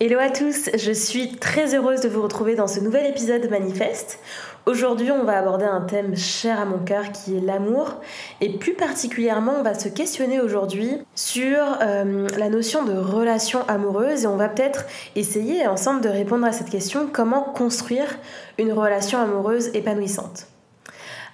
Hello 0.00 0.18
à 0.18 0.28
tous, 0.28 0.70
je 0.76 0.90
suis 0.90 1.36
très 1.36 1.76
heureuse 1.76 2.00
de 2.00 2.08
vous 2.08 2.20
retrouver 2.20 2.56
dans 2.56 2.66
ce 2.66 2.80
nouvel 2.80 3.06
épisode 3.06 3.42
de 3.42 3.46
Manifeste. 3.46 4.18
Aujourd'hui, 4.66 5.12
on 5.12 5.22
va 5.22 5.38
aborder 5.38 5.66
un 5.66 5.82
thème 5.82 6.16
cher 6.16 6.58
à 6.58 6.64
mon 6.64 6.78
cœur 6.78 7.12
qui 7.12 7.36
est 7.36 7.40
l'amour 7.40 8.00
et 8.40 8.58
plus 8.58 8.74
particulièrement, 8.74 9.52
on 9.60 9.62
va 9.62 9.74
se 9.74 9.88
questionner 9.88 10.40
aujourd'hui 10.40 10.98
sur 11.14 11.58
euh, 11.80 12.26
la 12.36 12.48
notion 12.48 12.84
de 12.84 12.96
relation 12.96 13.60
amoureuse 13.68 14.24
et 14.24 14.26
on 14.26 14.36
va 14.36 14.48
peut-être 14.48 14.86
essayer 15.14 15.68
ensemble 15.68 16.00
de 16.00 16.08
répondre 16.08 16.44
à 16.44 16.50
cette 16.50 16.70
question 16.70 17.08
comment 17.10 17.42
construire 17.42 18.18
une 18.58 18.72
relation 18.72 19.20
amoureuse 19.20 19.68
épanouissante? 19.74 20.48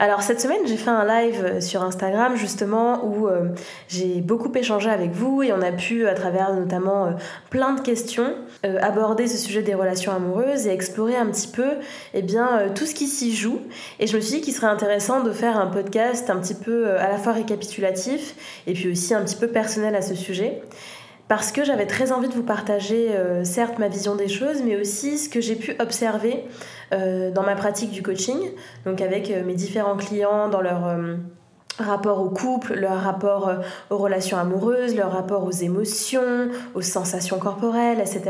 Alors 0.03 0.23
cette 0.23 0.41
semaine, 0.41 0.59
j'ai 0.67 0.77
fait 0.77 0.91
un 0.91 1.05
live 1.05 1.45
euh, 1.45 1.61
sur 1.61 1.85
Instagram 1.85 2.35
justement 2.35 3.05
où 3.05 3.29
euh, 3.29 3.51
j'ai 3.87 4.21
beaucoup 4.21 4.51
échangé 4.53 4.91
avec 4.91 5.13
vous 5.13 5.45
et 5.45 5.53
on 5.53 5.63
a 5.63 5.71
pu, 5.71 6.09
à 6.09 6.15
travers 6.15 6.53
notamment 6.55 7.07
euh, 7.07 7.11
plein 7.51 7.73
de 7.73 7.81
questions, 7.81 8.35
aborder 8.65 9.29
ce 9.29 9.39
sujet 9.39 9.63
des 9.63 9.75
relations 9.75 10.11
amoureuses 10.11 10.67
et 10.67 10.71
explorer 10.71 11.15
un 11.15 11.27
petit 11.27 11.47
peu 11.47 11.69
eh 12.15 12.23
bien, 12.23 12.73
tout 12.75 12.85
ce 12.85 12.97
qui 12.97 13.07
s'y 13.07 13.33
joue. 13.33 13.61
Et 14.01 14.09
je 14.09 14.17
me 14.17 14.21
suis 14.21 14.39
dit 14.39 14.41
qu'il 14.41 14.53
serait 14.53 14.67
intéressant 14.67 15.23
de 15.23 15.31
faire 15.31 15.57
un 15.57 15.69
podcast 15.69 16.31
un 16.31 16.39
petit 16.39 16.55
peu 16.55 16.97
à 16.99 17.09
la 17.09 17.19
fois 17.19 17.33
récapitulatif 17.33 18.35
et 18.67 18.73
puis 18.73 18.91
aussi 18.91 19.15
un 19.15 19.23
petit 19.23 19.37
peu 19.37 19.47
personnel 19.47 19.95
à 19.95 20.03
ce 20.03 20.17
sujet 20.17 20.63
parce 21.33 21.51
que 21.51 21.65
j'avais 21.65 21.87
très 21.87 22.13
envie 22.13 22.29
de 22.29 22.35
vous 22.35 22.43
partager, 22.43 23.09
certes, 23.43 23.79
ma 23.79 23.89
vision 23.89 24.17
des 24.17 24.29
choses, 24.29 24.63
mais 24.63 24.77
aussi 24.77 25.17
ce 25.17 25.31
que 25.31 25.41
j'ai 25.41 25.57
pu 25.57 25.75
observer 25.81 26.45
euh, 26.93 27.31
dans 27.31 27.43
ma 27.43 27.55
pratique 27.55 27.91
du 27.91 28.03
coaching, 28.03 28.39
donc 28.85 29.01
avec 29.01 29.31
euh, 29.31 29.43
mes 29.45 29.55
différents 29.55 29.97
clients 29.97 30.51
dans 30.51 30.61
leur 30.61 30.87
euh, 30.87 31.17
rapport 31.79 32.21
au 32.21 32.29
couple, 32.29 32.75
leur 32.75 33.01
rapport 33.01 33.51
aux 33.91 33.99
relations 33.99 34.39
amoureuses, 34.39 34.95
leur 34.95 35.13
rapport 35.13 35.45
aux 35.45 35.51
émotions, 35.51 36.49
aux 36.75 36.83
sensations 36.83 37.39
corporelles, 37.39 38.01
etc. 38.01 38.23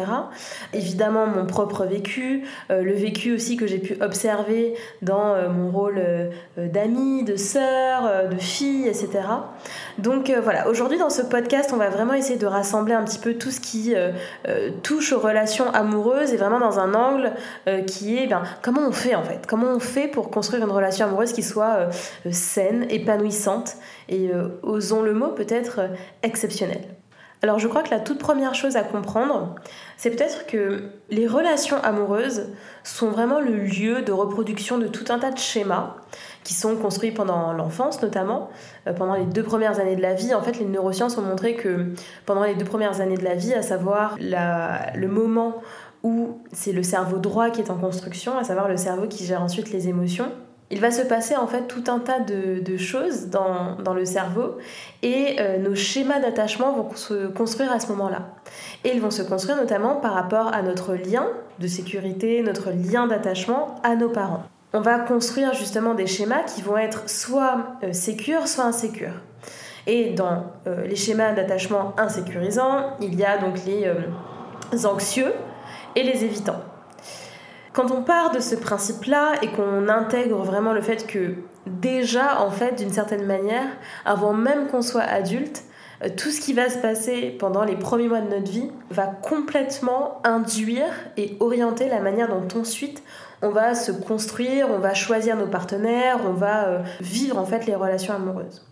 Évidemment, 0.72 1.26
mon 1.26 1.46
propre 1.46 1.84
vécu, 1.84 2.44
le 2.70 2.92
vécu 2.92 3.32
aussi 3.32 3.56
que 3.56 3.66
j'ai 3.66 3.78
pu 3.78 3.96
observer 4.00 4.74
dans 5.02 5.50
mon 5.50 5.70
rôle 5.70 6.00
d'amie, 6.56 7.24
de 7.24 7.36
sœur, 7.36 8.28
de 8.30 8.36
fille, 8.36 8.86
etc. 8.86 9.08
Donc 9.98 10.32
voilà, 10.42 10.68
aujourd'hui 10.68 10.98
dans 10.98 11.10
ce 11.10 11.22
podcast, 11.22 11.70
on 11.72 11.76
va 11.76 11.90
vraiment 11.90 12.14
essayer 12.14 12.38
de 12.38 12.46
rassembler 12.46 12.94
un 12.94 13.04
petit 13.04 13.18
peu 13.18 13.34
tout 13.34 13.50
ce 13.50 13.60
qui 13.60 13.94
touche 14.82 15.12
aux 15.12 15.20
relations 15.20 15.70
amoureuses 15.72 16.32
et 16.32 16.36
vraiment 16.36 16.60
dans 16.60 16.78
un 16.78 16.94
angle 16.94 17.32
qui 17.86 18.18
est 18.18 18.26
ben, 18.26 18.42
comment 18.62 18.82
on 18.86 18.92
fait 18.92 19.14
en 19.14 19.22
fait? 19.22 19.46
Comment 19.46 19.68
on 19.68 19.78
fait 19.78 20.08
pour 20.08 20.30
construire 20.30 20.64
une 20.64 20.70
relation 20.70 21.06
amoureuse 21.06 21.32
qui 21.32 21.42
soit 21.42 21.76
euh, 21.76 21.90
saine, 22.30 22.86
et, 24.08 24.30
euh, 24.30 24.48
osons 24.62 25.02
le 25.02 25.14
mot, 25.14 25.28
peut-être 25.28 25.80
euh, 25.80 25.88
exceptionnelle 26.22 26.82
alors 27.44 27.58
je 27.58 27.66
crois 27.66 27.82
que 27.82 27.90
la 27.90 27.98
toute 27.98 28.20
première 28.20 28.54
chose 28.54 28.76
à 28.76 28.84
comprendre, 28.84 29.56
c'est 29.96 30.10
peut-être 30.10 30.46
que 30.46 30.90
les 31.10 31.26
relations 31.26 31.76
amoureuses 31.82 32.50
sont 32.84 33.08
vraiment 33.08 33.40
le 33.40 33.56
lieu 33.56 34.02
de 34.02 34.12
reproduction 34.12 34.78
de 34.78 34.86
tout 34.86 35.06
un 35.08 35.18
tas 35.18 35.32
de 35.32 35.38
schémas 35.38 35.96
qui 36.44 36.54
sont 36.54 36.76
construits 36.76 37.10
pendant 37.10 37.52
l'enfance 37.52 38.00
notamment, 38.00 38.48
pendant 38.96 39.14
les 39.14 39.26
deux 39.26 39.42
premières 39.42 39.80
années 39.80 39.96
de 39.96 40.02
la 40.02 40.14
vie. 40.14 40.34
En 40.34 40.42
fait, 40.42 40.60
les 40.60 40.66
neurosciences 40.66 41.18
ont 41.18 41.22
montré 41.22 41.56
que 41.56 41.86
pendant 42.26 42.44
les 42.44 42.54
deux 42.54 42.64
premières 42.64 43.00
années 43.00 43.18
de 43.18 43.24
la 43.24 43.34
vie, 43.34 43.54
à 43.54 43.62
savoir 43.62 44.16
le 44.20 45.06
moment 45.08 45.62
où 46.04 46.40
c'est 46.52 46.72
le 46.72 46.82
cerveau 46.82 47.18
droit 47.18 47.50
qui 47.50 47.60
est 47.60 47.70
en 47.70 47.76
construction, 47.76 48.38
à 48.38 48.44
savoir 48.44 48.68
le 48.68 48.76
cerveau 48.76 49.08
qui 49.08 49.24
gère 49.24 49.42
ensuite 49.42 49.72
les 49.72 49.88
émotions. 49.88 50.30
Il 50.72 50.80
va 50.80 50.90
se 50.90 51.02
passer 51.02 51.36
en 51.36 51.46
fait 51.46 51.68
tout 51.68 51.84
un 51.88 51.98
tas 51.98 52.18
de, 52.18 52.76
choses 52.76 53.28
dans, 53.28 53.76
le 53.94 54.04
cerveau 54.04 54.56
et 55.02 55.36
euh, 55.38 55.58
nos 55.58 55.74
schémas 55.74 56.18
d'attachement 56.18 56.72
vont 56.72 56.96
se 56.96 57.26
construire 57.28 57.70
à 57.70 57.78
ce 57.78 57.88
moment-là. 57.88 58.30
Et 58.84 58.94
ils 58.94 59.00
vont 59.00 59.10
se 59.10 59.22
construire 59.22 59.56
notamment 59.56 59.96
par 59.96 60.14
rapport 60.14 60.52
à 60.52 60.62
notre 60.62 60.94
lien 60.94 61.28
de 61.58 61.66
sécurité, 61.66 62.42
notre 62.42 62.70
lien 62.70 63.06
d'attachement 63.06 63.76
à 63.84 63.96
nos 63.96 64.08
parents. 64.08 64.44
On 64.72 64.80
va 64.80 64.98
construire 64.98 65.52
justement 65.52 65.94
des 65.94 66.06
schémas 66.06 66.42
qui 66.44 66.62
vont 66.62 66.78
être 66.78 67.08
soit 67.08 67.76
euh, 67.84 67.92
sécures, 67.92 68.48
soit 68.48 68.64
insécures. 68.64 69.20
Et 69.86 70.14
dans 70.14 70.46
euh, 70.66 70.86
les 70.86 70.96
schémas 70.96 71.32
d'attachement 71.32 71.92
insécurisants, 71.98 72.96
il 73.00 73.14
y 73.14 73.24
a 73.24 73.36
donc 73.36 73.58
les 73.66 74.86
anxieux, 74.86 75.32
et 75.94 76.02
les 76.02 76.24
évitants. 76.24 76.60
Quand 77.72 77.90
on 77.90 78.02
part 78.02 78.32
de 78.32 78.40
ce 78.40 78.54
principe-là 78.54 79.36
et 79.40 79.48
qu'on 79.48 79.88
intègre 79.88 80.42
vraiment 80.42 80.74
le 80.74 80.82
fait 80.82 81.06
que 81.06 81.36
déjà, 81.66 82.42
en 82.42 82.50
fait, 82.50 82.74
d'une 82.74 82.92
certaine 82.92 83.24
manière, 83.24 83.66
avant 84.04 84.34
même 84.34 84.68
qu'on 84.68 84.82
soit 84.82 85.00
adulte, 85.02 85.64
euh, 86.02 86.08
tout 86.14 86.30
ce 86.30 86.40
qui 86.40 86.52
va 86.52 86.68
se 86.68 86.78
passer 86.78 87.34
pendant 87.38 87.64
les 87.64 87.76
premiers 87.76 88.08
mois 88.08 88.20
de 88.20 88.28
notre 88.28 88.50
vie 88.50 88.70
va 88.90 89.06
complètement 89.06 90.20
induire 90.24 90.92
et 91.16 91.36
orienter 91.40 91.88
la 91.88 92.00
manière 92.00 92.28
dont 92.28 92.60
ensuite 92.60 93.02
on 93.40 93.48
va 93.48 93.74
se 93.74 93.90
construire, 93.90 94.68
on 94.70 94.78
va 94.78 94.92
choisir 94.92 95.36
nos 95.36 95.46
partenaires, 95.46 96.20
on 96.26 96.32
va 96.32 96.66
euh, 96.66 96.82
vivre 97.00 97.38
en 97.38 97.46
fait 97.46 97.66
les 97.66 97.74
relations 97.74 98.14
amoureuses. 98.14 98.66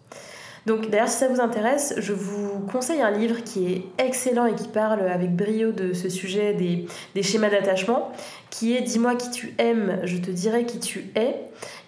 Donc 0.71 0.89
d'ailleurs 0.89 1.09
si 1.09 1.17
ça 1.17 1.27
vous 1.27 1.41
intéresse, 1.41 1.95
je 1.97 2.13
vous 2.13 2.61
conseille 2.71 3.03
un 3.03 3.11
livre 3.11 3.43
qui 3.43 3.73
est 3.73 3.83
excellent 3.99 4.47
et 4.47 4.55
qui 4.55 4.69
parle 4.69 5.01
avec 5.01 5.35
brio 5.35 5.73
de 5.73 5.95
ce 5.95 6.09
sujet 6.09 6.55
des, 6.55 7.23
schémas 7.25 7.51
d'attachement, 7.51 8.13
qui 8.51 8.77
est 8.77 8.81
Dis-moi 8.81 9.17
qui 9.17 9.33
tu 9.33 9.53
aimes, 9.59 9.99
je 10.05 10.17
te 10.19 10.31
dirai 10.31 10.67
qui 10.67 10.79
tu 10.79 11.11
es, 11.17 11.35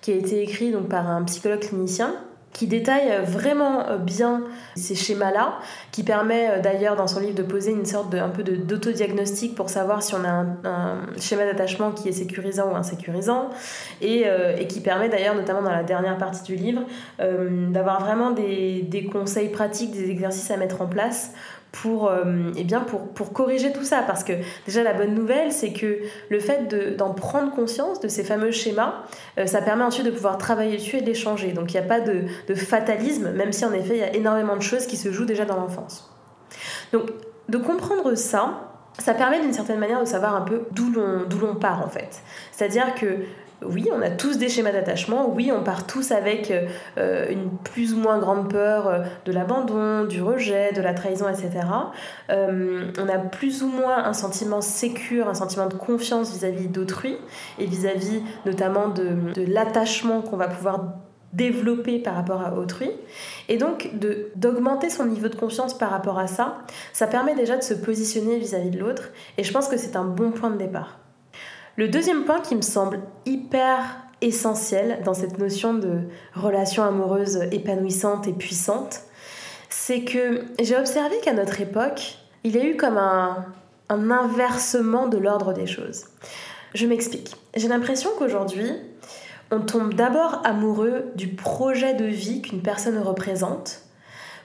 qui 0.01 0.11
a 0.11 0.17
été 0.17 0.43
écrit 0.43 0.73
donc 0.73 0.89
par 0.89 1.09
un 1.09 1.23
psychologue 1.23 1.61
clinicien 1.61 2.13
qui 2.53 2.67
détaille 2.67 3.11
vraiment 3.25 3.89
euh, 3.89 3.97
bien 3.97 4.43
ces 4.77 4.95
schémas-là, 4.95 5.59
qui 5.91 6.03
permet 6.03 6.51
euh, 6.51 6.61
d'ailleurs 6.61 6.97
dans 6.97 7.07
son 7.07 7.21
livre 7.21 7.35
de 7.35 7.43
poser 7.43 7.73
une 7.73 7.87
sorte 7.87 8.11
de 8.11 8.19
un 8.19 8.29
peu 8.29 8.43
d'autodiagnostic 8.43 9.55
pour 9.55 9.71
savoir 9.71 10.03
si 10.03 10.15
on 10.15 10.25
a 10.25 10.45
un, 10.69 11.01
schéma 11.19 11.45
d'attachement 11.45 11.93
qui 11.93 12.09
est 12.09 12.13
sécurisant 12.13 12.73
ou 12.73 12.77
insécurisant, 12.77 13.51
et, 14.01 14.25
euh, 14.27 14.57
et 14.57 14.67
qui 14.67 14.81
permet 14.81 15.09
d'ailleurs, 15.09 15.35
notamment 15.35 15.63
dans 15.63 15.71
la 15.71 15.83
dernière 15.83 16.19
partie 16.19 16.43
du 16.43 16.57
livre, 16.57 16.83
d'avoir 17.19 18.01
vraiment 18.01 18.31
des, 18.31 18.83
des, 18.83 19.05
conseils 19.05 19.49
pratiques, 19.49 19.93
des 19.93 20.11
exercices 20.11 20.51
à 20.51 20.57
mettre 20.57 20.83
en 20.83 20.87
place 20.87 21.33
pour, 21.73 22.09
euh, 22.09 22.53
eh 22.57 22.65
bien 22.65 22.81
pour, 22.81 23.09
pour, 23.09 23.33
corriger 23.33 23.73
tout 23.73 23.85
ça. 23.85 24.03
Parce 24.07 24.23
que 24.23 24.35
déjà 24.67 24.83
la 24.83 24.93
bonne 24.93 25.15
nouvelle, 25.15 25.53
c'est 25.53 25.73
que 25.73 26.01
le 26.29 26.39
fait 26.39 26.69
d'en 26.97 27.15
prendre 27.15 27.51
conscience 27.53 27.99
de 27.99 28.09
ces 28.09 28.23
fameux 28.23 28.51
schémas, 28.51 29.03
euh, 29.39 29.47
ça 29.47 29.63
permet 29.63 29.83
ensuite 29.83 30.07
de 30.07 30.11
pouvoir 30.11 30.37
travailler 30.37 30.77
dessus 30.77 30.99
et 30.99 31.01
de 31.01 31.07
les 31.07 31.15
changer. 31.15 31.53
Donc 31.53 31.73
il 31.73 31.81
n'y 31.81 31.85
a 31.85 31.89
pas 31.89 32.01
de, 32.01 32.25
de, 32.47 32.55
fatalisme, 32.55 33.33
même 33.33 33.53
si 33.53 33.65
en 33.65 33.73
effet 33.73 33.95
il 33.95 34.01
y 34.01 34.05
a 34.05 34.15
énormément 34.15 34.57
de 34.57 34.63
choses 34.63 34.87
qui 34.87 34.97
se 34.97 35.11
jouent 35.11 35.25
déjà 35.25 35.47
dans 35.47 35.57
l'enfance. 35.57 36.15
Donc 36.93 37.11
de 37.49 37.59
comprendre 37.59 38.15
ça, 38.15 38.69
ça 38.99 39.15
permet 39.15 39.41
d'une 39.41 39.55
certaine 39.55 39.79
manière 39.79 40.01
de 40.01 40.05
savoir 40.05 40.37
un 40.37 40.43
peu 40.43 40.63
d'où 40.73 40.91
l'on 40.91 41.55
part 41.55 41.85
en 41.85 41.89
fait. 41.89 42.23
C'est-à-dire 42.53 42.95
que 42.95 43.07
oui, 43.67 43.89
on 43.93 44.03
a 44.03 44.11
tous 44.11 44.39
des 44.39 44.49
schémas 44.49 44.73
d'attachement, 44.73 45.29
oui, 45.29 45.51
on 45.53 45.63
part 45.63 45.87
tous 45.87 46.13
avec 46.13 46.53
euh, 46.99 47.31
une 47.31 47.51
plus 47.59 47.95
ou 47.95 47.99
moins 47.99 48.19
grande 48.19 48.51
peur 48.51 48.89
euh, 48.89 48.99
de 49.25 49.33
l'abandon, 49.33 50.05
du 50.05 50.23
rejet, 50.23 50.73
de 50.73 50.81
la 50.81 50.95
trahison, 50.95 51.29
etc. 51.29 51.51
Euh, 52.31 52.91
on 52.99 53.09
a 53.09 53.19
plus 53.19 53.63
ou 53.63 53.69
moins 53.69 54.05
un 54.05 54.13
sentiment 54.13 54.61
sécure, 54.61 55.29
un 55.29 55.35
sentiment 55.35 55.67
de 55.67 55.75
confiance 55.75 56.33
vis-à-vis 56.33 56.69
d'autrui 56.69 57.17
et 57.59 57.67
vis-à-vis 57.67 58.23
notamment 58.47 58.89
de, 58.89 59.17
l'attachement 59.47 60.23
qu'on 60.23 60.37
va 60.37 60.49
pouvoir 60.49 60.95
développer 61.33 61.99
par 61.99 62.15
rapport 62.15 62.43
à 62.43 62.55
autrui. 62.55 62.91
Et 63.49 63.57
donc 63.57 63.91
d'augmenter 64.37 64.91
son 64.91 65.07
niveau 65.07 65.29
de 65.29 65.35
confiance 65.35 65.77
par 65.77 65.91
rapport 65.91 66.19
à 66.19 66.27
ça, 66.27 66.59
ça 66.93 67.07
permet 67.07 67.35
déjà 67.35 67.57
de 67.57 67.63
se 67.63 67.75
positionner 67.75 68.39
vis 68.39 68.55
à 68.55 68.59
-vis 68.59 68.71
de 68.71 68.79
l'autre 68.79 69.11
et 69.39 69.45
je 69.45 69.53
pense 69.53 69.69
que 69.69 69.79
c'est 69.79 69.97
un 69.97 70.05
bon 70.05 70.31
point 70.31 70.51
de 70.51 70.59
départ. 70.59 70.99
Le 71.77 71.89
deuxième 71.89 72.25
point 72.25 72.41
qui 72.41 72.55
me 72.55 72.63
semble 72.63 73.01
hyper 73.25 73.97
essentiel 74.21 75.01
dans 75.05 75.15
cette 75.15 75.39
notion 75.39 75.75
de 75.75 76.01
relation 76.35 76.83
amoureuse 76.83 77.39
épanouissante 77.51 78.29
et 78.29 78.33
puissante, 78.33 79.01
c'est 79.69 80.03
que 80.03 80.45
j'ai 80.61 80.77
observé 80.77 81.17
qu'à 81.23 81.33
notre 81.33 81.61
époque, 81.61 82.19
il 82.45 82.55
y 82.57 82.59
a 82.59 82.65
eu 82.65 82.77
comme 82.77 82.99
un, 82.99 83.47
inversement 83.89 85.09
de 85.09 85.19
l'ordre 85.19 85.53
des 85.53 85.67
choses. 85.67 86.05
Je 86.75 86.87
m'explique. 86.87 87.37
J'ai 87.55 87.69
l'impression 87.69 88.11
qu'aujourd'hui, 88.19 88.71
on 89.51 89.61
tombe 89.61 89.93
d'abord 89.95 90.41
amoureux 90.45 91.13
du 91.15 91.29
projet 91.29 91.95
de 91.95 92.07
vie 92.07 92.41
qu'une 92.43 92.63
personne 92.63 92.99
représente 92.99 93.83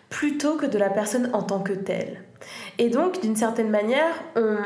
plutôt 0.09 0.55
que 0.55 0.65
de 0.65 0.77
la 0.77 0.89
personne 0.89 1.29
en 1.33 1.43
tant 1.43 1.59
que 1.59 1.73
telle. 1.73 2.21
Et 2.77 2.89
donc, 2.89 3.21
d'une 3.21 3.35
certaine 3.35 3.69
manière, 3.69 4.13
on, 4.35 4.57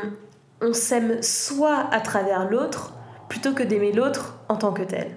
on 0.62 0.72
s'aime 0.72 1.22
soit 1.22 1.88
à 1.90 2.00
travers 2.00 2.48
l'autre, 2.48 2.94
plutôt 3.28 3.52
que 3.52 3.62
d'aimer 3.62 3.92
l'autre 3.92 4.36
en 4.48 4.56
tant 4.56 4.72
que 4.72 4.82
tel. 4.82 5.10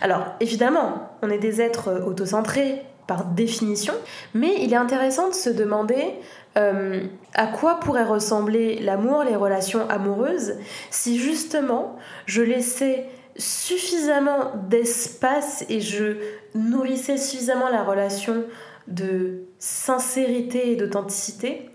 Alors, 0.00 0.24
évidemment, 0.40 1.10
on 1.22 1.30
est 1.30 1.38
des 1.38 1.60
êtres 1.60 2.02
autocentrés 2.06 2.82
par 3.06 3.24
définition, 3.24 3.94
mais 4.34 4.54
il 4.60 4.72
est 4.72 4.76
intéressant 4.76 5.28
de 5.28 5.34
se 5.34 5.50
demander 5.50 6.14
euh, 6.56 7.04
à 7.34 7.46
quoi 7.46 7.80
pourrait 7.80 8.04
ressembler 8.04 8.78
l'amour, 8.80 9.22
les 9.24 9.36
relations 9.36 9.88
amoureuses, 9.88 10.54
si 10.90 11.18
justement 11.18 11.96
je 12.26 12.42
laissais 12.42 13.06
suffisamment 13.36 14.52
d'espace 14.68 15.64
et 15.68 15.80
je 15.80 16.16
nourrissais 16.54 17.18
suffisamment 17.18 17.68
la 17.68 17.82
relation 17.82 18.44
de 18.88 19.42
sincérité 19.58 20.72
et 20.72 20.76
d'authenticité 20.76 21.70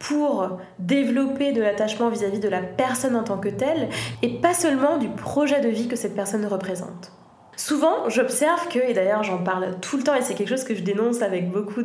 pour 0.00 0.58
développer 0.78 1.52
de 1.52 1.60
l'attachement 1.60 2.08
vis-à-vis 2.08 2.40
de 2.40 2.48
la 2.48 2.62
personne 2.62 3.14
en 3.14 3.22
tant 3.22 3.38
que 3.38 3.50
telle 3.50 3.90
et 4.22 4.40
pas 4.40 4.54
seulement 4.54 4.96
du 4.96 5.08
projet 5.10 5.60
de 5.60 5.68
vie 5.68 5.88
que 5.88 5.94
cette 5.94 6.16
personne 6.16 6.44
représente. 6.46 7.12
Souvent, 7.54 8.08
j'observe 8.08 8.68
que, 8.68 8.78
et 8.78 8.94
d'ailleurs 8.94 9.22
j'en 9.22 9.44
parle 9.44 9.78
tout 9.82 9.98
le 9.98 10.02
temps 10.02 10.14
et 10.14 10.22
c'est 10.22 10.34
quelque 10.34 10.48
chose 10.48 10.64
que 10.64 10.74
je 10.74 10.82
dénonce 10.82 11.20
avec 11.20 11.50
beaucoup 11.50 11.82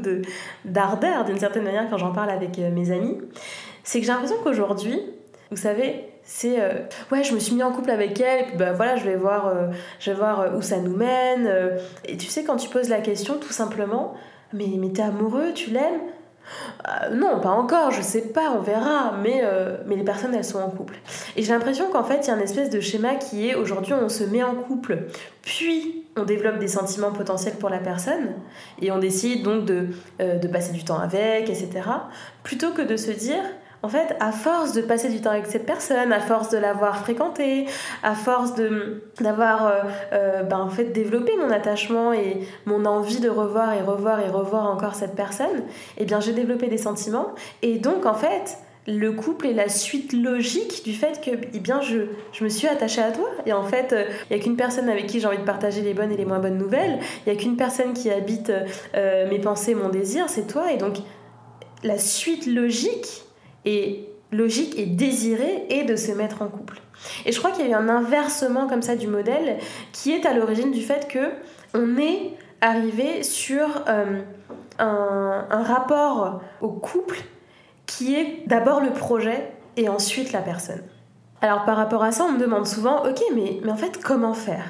d'ardeur 0.63 1.25
d'une 1.25 1.37
certaine 1.37 1.65
manière 1.65 1.89
quand 1.89 1.97
j'en 1.97 2.13
parle 2.13 2.29
avec 2.29 2.57
euh, 2.57 2.71
mes 2.71 2.91
amis, 2.91 3.17
c'est 3.83 3.99
que 3.99 4.05
j'ai 4.05 4.13
l'impression 4.13 4.37
qu'aujourd'hui, 4.41 4.97
vous 5.51 5.57
savez, 5.57 6.05
c'est 6.23 6.61
euh, 6.61 6.71
ouais, 7.11 7.25
je 7.25 7.33
me 7.33 7.39
suis 7.39 7.53
mis 7.53 7.63
en 7.63 7.73
couple 7.73 7.91
avec 7.91 8.17
elle, 8.21 8.45
et 8.45 8.47
puis 8.47 8.55
bah 8.55 8.71
voilà, 8.71 8.95
je 8.95 9.03
vais 9.03 9.17
voir, 9.17 9.47
euh, 9.47 9.67
je 9.99 10.11
vais 10.11 10.17
voir 10.17 10.55
où 10.55 10.61
ça 10.61 10.77
nous 10.77 10.95
mène. 10.95 11.51
et 12.05 12.15
tu 12.15 12.27
sais, 12.27 12.45
quand 12.45 12.55
tu 12.55 12.69
poses 12.69 12.87
la 12.87 13.01
question, 13.01 13.37
tout 13.37 13.51
simplement, 13.51 14.13
mais, 14.53 14.67
mais 14.77 14.89
t'es 14.89 15.01
amoureux, 15.01 15.51
tu 15.53 15.71
l'aimes? 15.71 15.99
Euh, 16.87 17.15
non, 17.15 17.39
pas 17.39 17.49
encore, 17.49 17.91
je 17.91 18.01
sais 18.01 18.21
pas, 18.21 18.51
on 18.51 18.61
verra, 18.61 19.13
mais, 19.21 19.41
euh, 19.43 19.77
mais 19.87 19.95
les 19.95 20.03
personnes, 20.03 20.33
elles 20.33 20.45
sont 20.45 20.59
en 20.59 20.69
couple. 20.69 20.95
Et 21.35 21.43
j'ai 21.43 21.51
l'impression 21.51 21.89
qu'en 21.91 22.03
fait, 22.03 22.21
il 22.23 22.27
y 22.27 22.31
a 22.31 22.35
une 22.35 22.41
espèce 22.41 22.69
de 22.69 22.79
schéma 22.79 23.15
qui 23.15 23.49
est 23.49 23.55
aujourd'hui, 23.55 23.93
on 23.93 24.09
se 24.09 24.23
met 24.23 24.43
en 24.43 24.55
couple, 24.55 25.03
puis 25.41 26.05
on 26.17 26.23
développe 26.23 26.59
des 26.59 26.67
sentiments 26.67 27.11
potentiels 27.11 27.55
pour 27.55 27.69
la 27.69 27.79
personne, 27.79 28.33
et 28.81 28.91
on 28.91 28.99
décide 28.99 29.43
donc 29.43 29.65
de, 29.65 29.87
euh, 30.21 30.37
de 30.37 30.47
passer 30.47 30.71
du 30.71 30.83
temps 30.83 30.99
avec, 30.99 31.49
etc. 31.49 31.69
Plutôt 32.43 32.71
que 32.71 32.81
de 32.81 32.95
se 32.95 33.11
dire, 33.11 33.43
en 33.83 33.89
fait, 33.89 34.15
à 34.19 34.31
force 34.31 34.73
de 34.73 34.81
passer 34.81 35.09
du 35.09 35.21
temps 35.21 35.29
avec 35.29 35.45
cette 35.45 35.65
personne, 35.65 36.11
à 36.11 36.19
force 36.19 36.49
de 36.49 36.57
l'avoir 36.57 36.97
fréquentée, 36.97 37.65
à 38.03 38.15
force 38.15 38.53
d'avoir 39.19 39.67
euh, 39.67 39.81
euh, 40.13 40.43
ben, 40.43 40.59
en 40.59 40.69
fait 40.69 40.85
développé 40.85 41.33
mon 41.37 41.51
attachement 41.51 42.13
et 42.13 42.47
mon 42.65 42.85
envie 42.85 43.19
de 43.19 43.29
revoir 43.29 43.73
et 43.73 43.81
revoir 43.81 44.19
et 44.21 44.27
revoir 44.27 44.65
encore 44.71 44.95
cette 44.95 45.15
personne, 45.15 45.63
eh 45.97 46.05
bien 46.05 46.19
j'ai 46.19 46.33
développé 46.33 46.67
des 46.67 46.77
sentiments. 46.77 47.35
Et 47.61 47.77
donc 47.77 48.05
en 48.05 48.15
fait 48.15 48.57
le 48.87 49.11
couple 49.11 49.47
est 49.47 49.53
la 49.53 49.67
suite 49.67 50.13
logique 50.13 50.83
du 50.83 50.93
fait 50.93 51.19
que 51.19 51.31
eh 51.53 51.59
bien 51.59 51.81
je, 51.81 52.07
je 52.31 52.43
me 52.43 52.49
suis 52.49 52.67
attachée 52.67 53.01
à 53.01 53.11
toi. 53.11 53.29
Et 53.45 53.53
en 53.53 53.63
fait 53.63 53.89
il 53.91 53.97
euh, 53.97 54.03
n'y 54.31 54.37
a 54.37 54.39
qu'une 54.39 54.55
personne 54.55 54.89
avec 54.89 55.07
qui 55.07 55.19
j'ai 55.19 55.27
envie 55.27 55.37
de 55.37 55.43
partager 55.43 55.81
les 55.81 55.93
bonnes 55.93 56.11
et 56.11 56.17
les 56.17 56.25
moins 56.25 56.39
bonnes 56.39 56.57
nouvelles. 56.57 56.99
Il 57.25 57.31
n'y 57.31 57.37
a 57.37 57.41
qu'une 57.41 57.55
personne 57.55 57.93
qui 57.93 58.09
habite 58.09 58.51
mes 58.95 59.39
pensées 59.39 59.75
mon 59.75 59.89
désir 59.89 60.25
c'est 60.27 60.47
toi. 60.47 60.71
Et 60.71 60.77
donc 60.77 60.97
la 61.83 61.99
suite 61.99 62.47
logique 62.47 63.24
et 63.65 64.07
logique 64.31 64.77
et 64.77 64.85
désiré 64.85 65.65
est 65.69 65.83
de 65.83 65.95
se 65.95 66.11
mettre 66.11 66.41
en 66.41 66.47
couple. 66.47 66.81
Et 67.25 67.31
je 67.31 67.39
crois 67.39 67.51
qu'il 67.51 67.65
y 67.65 67.67
a 67.67 67.71
eu 67.71 67.73
un 67.73 67.89
inversement 67.89 68.67
comme 68.67 68.81
ça 68.81 68.95
du 68.95 69.07
modèle 69.07 69.57
qui 69.91 70.11
est 70.11 70.25
à 70.25 70.33
l'origine 70.33 70.71
du 70.71 70.81
fait 70.81 71.07
que 71.07 71.31
on 71.73 71.97
est 71.97 72.31
arrivé 72.61 73.23
sur 73.23 73.83
euh, 73.87 74.21
un, 74.79 75.45
un 75.49 75.63
rapport 75.63 76.41
au 76.61 76.69
couple 76.69 77.19
qui 77.85 78.15
est 78.15 78.43
d'abord 78.47 78.81
le 78.81 78.91
projet 78.91 79.51
et 79.77 79.89
ensuite 79.89 80.31
la 80.31 80.41
personne. 80.41 80.81
Alors 81.41 81.65
par 81.65 81.77
rapport 81.77 82.03
à 82.03 82.11
ça, 82.11 82.23
on 82.23 82.31
me 82.31 82.39
demande 82.39 82.65
souvent, 82.65 83.05
ok, 83.05 83.21
mais, 83.35 83.59
mais 83.63 83.71
en 83.71 83.75
fait, 83.75 84.01
comment 84.01 84.33
faire? 84.33 84.65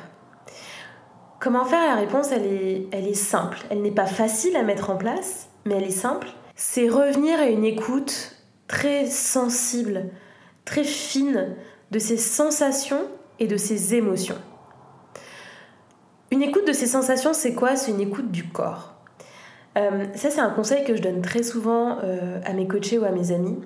Comment 1.40 1.64
faire? 1.64 1.88
La 1.88 1.96
réponse, 1.96 2.32
elle 2.32 2.46
est, 2.46 2.88
elle 2.92 3.08
est 3.08 3.14
simple. 3.14 3.60
Elle 3.70 3.82
n'est 3.82 3.92
pas 3.92 4.08
facile 4.08 4.56
à 4.56 4.64
mettre 4.64 4.90
en 4.90 4.98
place, 4.98 5.48
mais 5.64 5.76
elle 5.76 5.84
est 5.84 5.90
simple. 5.92 6.28
C'est 6.56 6.90
revenir 6.90 7.40
à 7.40 7.46
une 7.46 7.64
écoute 7.64 8.35
très 8.68 9.06
sensible, 9.06 10.06
très 10.66 10.84
fine 10.84 11.56
de 11.92 12.00
ses 12.00 12.18
sensations 12.18 13.08
et 13.40 13.48
de 13.48 13.58
ses 13.58 13.96
émotions. 13.96 14.38
Une 16.32 16.42
écoute 16.42 16.68
de 16.68 16.74
ses 16.74 16.88
sensations, 16.88 17.34
c'est 17.34 17.54
quoi? 17.54 17.76
C'est 17.76 17.92
une 17.92 18.02
écoute 18.02 18.32
du 18.32 18.46
corps. 18.46 18.96
Euh, 19.78 20.06
ça, 20.16 20.30
c'est 20.30 20.42
un 20.42 20.50
conseil 20.50 20.84
que 20.84 20.96
je 20.96 21.02
donne 21.02 21.22
très 21.22 21.44
souvent 21.44 22.00
euh, 22.04 22.40
à 22.46 22.54
mes 22.54 22.68
coachés 22.68 22.98
ou 22.98 23.06
à 23.06 23.12
mes 23.12 23.32
amis. 23.32 23.60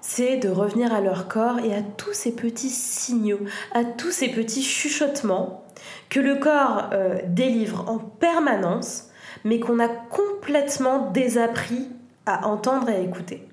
C'est 0.00 0.36
de 0.36 0.48
revenir 0.48 0.94
à 0.94 1.00
leur 1.00 1.28
corps 1.28 1.58
et 1.58 1.74
à 1.74 1.82
tous 1.82 2.12
ces 2.12 2.32
petits 2.32 2.70
signaux, 2.70 3.40
à 3.72 3.84
tous 3.84 4.12
ces 4.12 4.28
petits 4.28 4.62
chuchotements 4.62 5.64
que 6.08 6.20
le 6.20 6.36
corps 6.36 6.90
euh, 6.92 7.18
délivre 7.26 7.84
en 7.88 7.98
permanence, 7.98 9.10
mais 9.44 9.58
qu'on 9.58 9.80
a 9.80 9.88
complètement 9.88 11.10
désappris 11.10 11.88
à 12.24 12.46
entendre 12.46 12.88
et 12.88 12.94
à 12.94 13.00
écouter. 13.00 13.46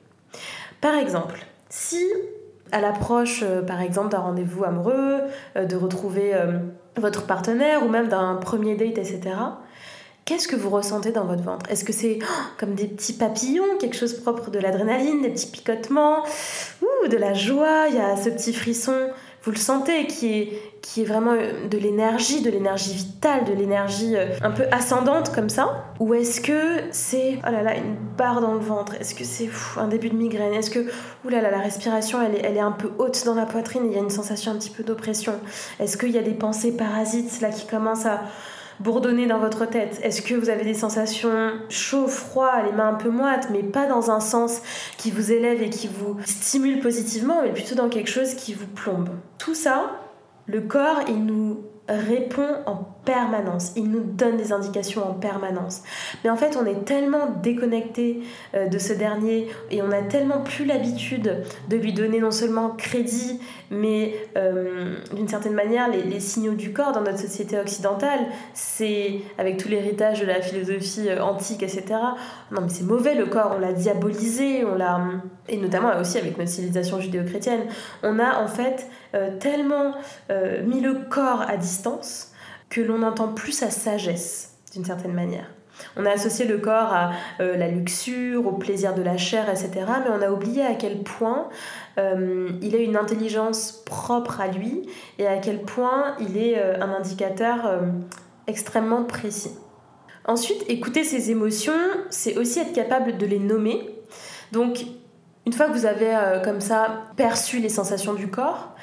Par 0.83 0.95
exemple, 0.95 1.39
si 1.69 2.03
à 2.73 2.81
l'approche, 2.81 3.41
euh, 3.41 3.61
par 3.61 3.79
exemple, 3.79 4.09
d'un 4.09 4.19
rendez-vous 4.19 4.65
amoureux, 4.65 5.21
euh, 5.55 5.63
de 5.63 5.77
retrouver 5.77 6.35
euh, 6.35 6.57
votre 6.97 7.25
partenaire 7.25 7.85
ou 7.85 7.87
même 7.87 8.09
d'un 8.09 8.35
premier 8.35 8.75
date, 8.75 8.97
etc., 8.97 9.21
qu'est-ce 10.25 10.45
que 10.45 10.57
vous 10.57 10.69
ressentez 10.69 11.13
dans 11.13 11.23
votre 11.23 11.41
ventre? 11.41 11.71
Est-ce 11.71 11.85
que 11.85 11.93
c'est 11.93 12.19
oh, 12.21 12.43
comme 12.57 12.75
des 12.75 12.87
petits 12.87 13.13
papillons, 13.13 13.77
quelque 13.79 13.95
chose 13.95 14.13
propre 14.13 14.51
de 14.51 14.59
l'adrénaline, 14.59 15.21
des 15.21 15.29
petits 15.29 15.47
picotements, 15.47 16.25
ou 16.81 17.07
de 17.07 17.15
la 17.15 17.33
joie, 17.33 17.85
il 17.87 17.95
y 17.95 18.01
a 18.01 18.17
ce 18.17 18.27
petit 18.27 18.51
frisson 18.51 19.07
vous 19.43 19.51
le 19.51 19.57
sentez, 19.57 20.07
qui 20.07 20.39
est, 20.39 20.61
qui 20.81 21.01
est 21.01 21.05
vraiment 21.05 21.33
euh, 21.33 21.67
de 21.67 21.77
l'énergie, 21.77 22.41
de 22.41 22.49
l'énergie 22.49 22.93
vitale, 22.93 23.43
de 23.43 23.51
l'énergie 23.51 24.15
euh, 24.15 24.27
un 24.41 24.51
peu 24.51 24.63
ascendante 24.71 25.33
comme 25.35 25.49
ça. 25.49 25.83
Ou 25.99 26.13
est-ce 26.13 26.39
que 26.39 26.79
c'est, 26.91 27.39
oh 27.45 27.51
là 27.51 27.61
là, 27.61 27.75
une 27.75 27.95
barre 28.17 28.39
dans 28.39 28.53
le 28.53 28.61
ventre? 28.61 28.93
Est-ce 29.01 29.13
que 29.13 29.25
c'est 29.25 29.49
un 29.75 29.89
début 29.89 30.09
de 30.09 30.15
migraine? 30.15 30.53
Est-ce 30.53 30.69
que, 30.69 30.89
oh 31.25 31.29
là 31.29 31.41
là, 31.41 31.51
la 31.51 31.59
respiration, 31.59 32.21
elle 32.21 32.35
est, 32.35 32.41
elle 32.45 32.55
est 32.55 32.61
un 32.61 32.71
peu 32.71 32.91
haute 32.97 33.25
dans 33.25 33.35
la 33.35 33.45
poitrine 33.45 33.83
il 33.85 33.91
y 33.91 33.97
a 33.97 33.99
une 33.99 34.09
sensation 34.09 34.53
un 34.53 34.55
petit 34.55 34.69
peu 34.69 34.83
d'oppression? 34.83 35.33
Est-ce 35.77 35.97
qu'il 35.97 36.11
y 36.11 36.17
a 36.17 36.23
des 36.23 36.35
pensées 36.35 36.77
parasites 36.77 37.41
là 37.41 37.49
qui 37.49 37.67
commencent 37.67 38.05
à 38.05 38.21
bourdonner 38.79 39.27
dans 39.27 39.39
votre 39.39 39.65
tête. 39.65 39.99
Est-ce 40.03 40.21
que 40.21 40.35
vous 40.35 40.49
avez 40.49 40.63
des 40.63 40.73
sensations 40.73 41.51
chaud, 41.69 42.07
froid, 42.07 42.61
les 42.65 42.71
mains 42.71 42.89
un 42.89 42.93
peu 42.95 43.09
moites, 43.09 43.49
mais 43.51 43.63
pas 43.63 43.87
dans 43.87 44.11
un 44.11 44.19
sens 44.19 44.61
qui 44.97 45.11
vous 45.11 45.31
élève 45.31 45.61
et 45.61 45.69
qui 45.69 45.87
vous 45.87 46.17
stimule 46.25 46.79
positivement, 46.79 47.41
mais 47.43 47.51
plutôt 47.51 47.75
dans 47.75 47.89
quelque 47.89 48.09
chose 48.09 48.33
qui 48.35 48.53
vous 48.53 48.67
plombe? 48.67 49.09
Tout 49.37 49.55
ça, 49.55 49.91
le 50.45 50.61
corps, 50.61 51.01
il 51.07 51.25
nous 51.25 51.59
répond 51.89 52.47
en 52.65 52.87
permanence, 53.03 53.73
il 53.75 53.89
nous 53.89 53.99
donne 53.99 54.37
des 54.37 54.53
indications 54.53 55.05
en 55.05 55.13
permanence. 55.13 55.83
Mais 56.23 56.29
en 56.29 56.37
fait, 56.37 56.55
on 56.55 56.65
est 56.65 56.85
tellement 56.85 57.27
déconnecté 57.41 58.21
euh, 58.55 58.67
de 58.67 58.77
ce 58.77 58.93
dernier 58.93 59.49
et 59.71 59.81
on 59.81 59.91
a 59.91 60.01
tellement 60.01 60.41
plus 60.41 60.63
l'habitude 60.63 61.43
de 61.69 61.75
lui 61.75 61.91
donner 61.91 62.19
non 62.19 62.31
seulement 62.31 62.69
crédit, 62.69 63.41
mais 63.69 64.15
euh, 64.37 64.95
d'une 65.13 65.27
certaine 65.27 65.53
manière, 65.53 65.89
les, 65.89 66.19
signaux 66.21 66.53
du 66.53 66.71
corps 66.71 66.93
dans 66.93 67.01
notre 67.01 67.19
société 67.19 67.59
occidentale, 67.59 68.19
c'est 68.53 69.19
avec 69.37 69.57
tout 69.57 69.67
l'héritage 69.67 70.21
de 70.21 70.25
la 70.25 70.41
philosophie 70.41 71.09
euh, 71.09 71.21
antique, 71.21 71.63
etc. 71.63 71.83
Non, 72.51 72.61
mais 72.61 72.69
c'est 72.69 72.85
mauvais 72.85 73.15
le 73.15 73.25
corps, 73.25 73.55
on 73.57 73.59
l'a 73.59 73.73
diabolisé, 73.73 74.63
on 74.63 74.75
l'a. 74.75 75.01
Et 75.49 75.57
notamment 75.57 75.91
aussi 75.99 76.17
avec 76.17 76.37
notre 76.37 76.51
civilisation 76.51 77.01
judéo-chrétienne, 77.01 77.63
on 78.03 78.19
a 78.19 78.41
en 78.41 78.47
fait 78.47 78.87
tellement 79.39 79.93
mis 80.65 80.81
le 80.81 81.05
corps 81.09 81.41
à 81.41 81.57
distance 81.57 82.33
que 82.69 82.81
l'on 82.81 82.99
n'entend 82.99 83.27
plus 83.29 83.51
sa 83.51 83.69
sagesse, 83.69 84.57
d'une 84.73 84.85
certaine 84.85 85.13
manière. 85.13 85.45
On 85.95 86.05
a 86.05 86.11
associé 86.11 86.45
le 86.45 86.57
corps 86.57 86.93
à 86.93 87.11
euh, 87.39 87.57
la 87.57 87.67
luxure, 87.67 88.47
au 88.47 88.53
plaisir 88.53 88.93
de 88.93 89.01
la 89.01 89.17
chair, 89.17 89.49
etc. 89.49 89.71
Mais 90.03 90.09
on 90.11 90.21
a 90.21 90.31
oublié 90.31 90.63
à 90.63 90.75
quel 90.75 91.03
point 91.03 91.49
euh, 91.97 92.49
il 92.61 92.75
a 92.75 92.79
une 92.79 92.95
intelligence 92.95 93.83
propre 93.85 94.41
à 94.41 94.47
lui 94.47 94.87
et 95.19 95.27
à 95.27 95.37
quel 95.37 95.61
point 95.61 96.15
il 96.19 96.37
est 96.37 96.57
euh, 96.57 96.81
un 96.81 96.91
indicateur 96.93 97.81
extrêmement 98.47 99.03
précis. 99.03 99.55
Ensuite, 100.25 100.63
écouter 100.69 101.03
ses 101.03 101.31
émotions, 101.31 101.73
c'est 102.09 102.37
aussi 102.37 102.59
être 102.59 102.73
capable 102.73 103.17
de 103.17 103.25
les 103.25 103.39
nommer. 103.39 103.89
Donc, 104.51 104.85
une 105.45 105.51
fois 105.51 105.67
que 105.67 105.73
vous 105.73 105.85
avez 105.85 106.15
comme 106.43 106.61
ça 106.61 107.03
perçu 107.17 107.59
les 107.59 107.67
sensations 107.67 108.13
du 108.13 108.29
corps, 108.29 108.73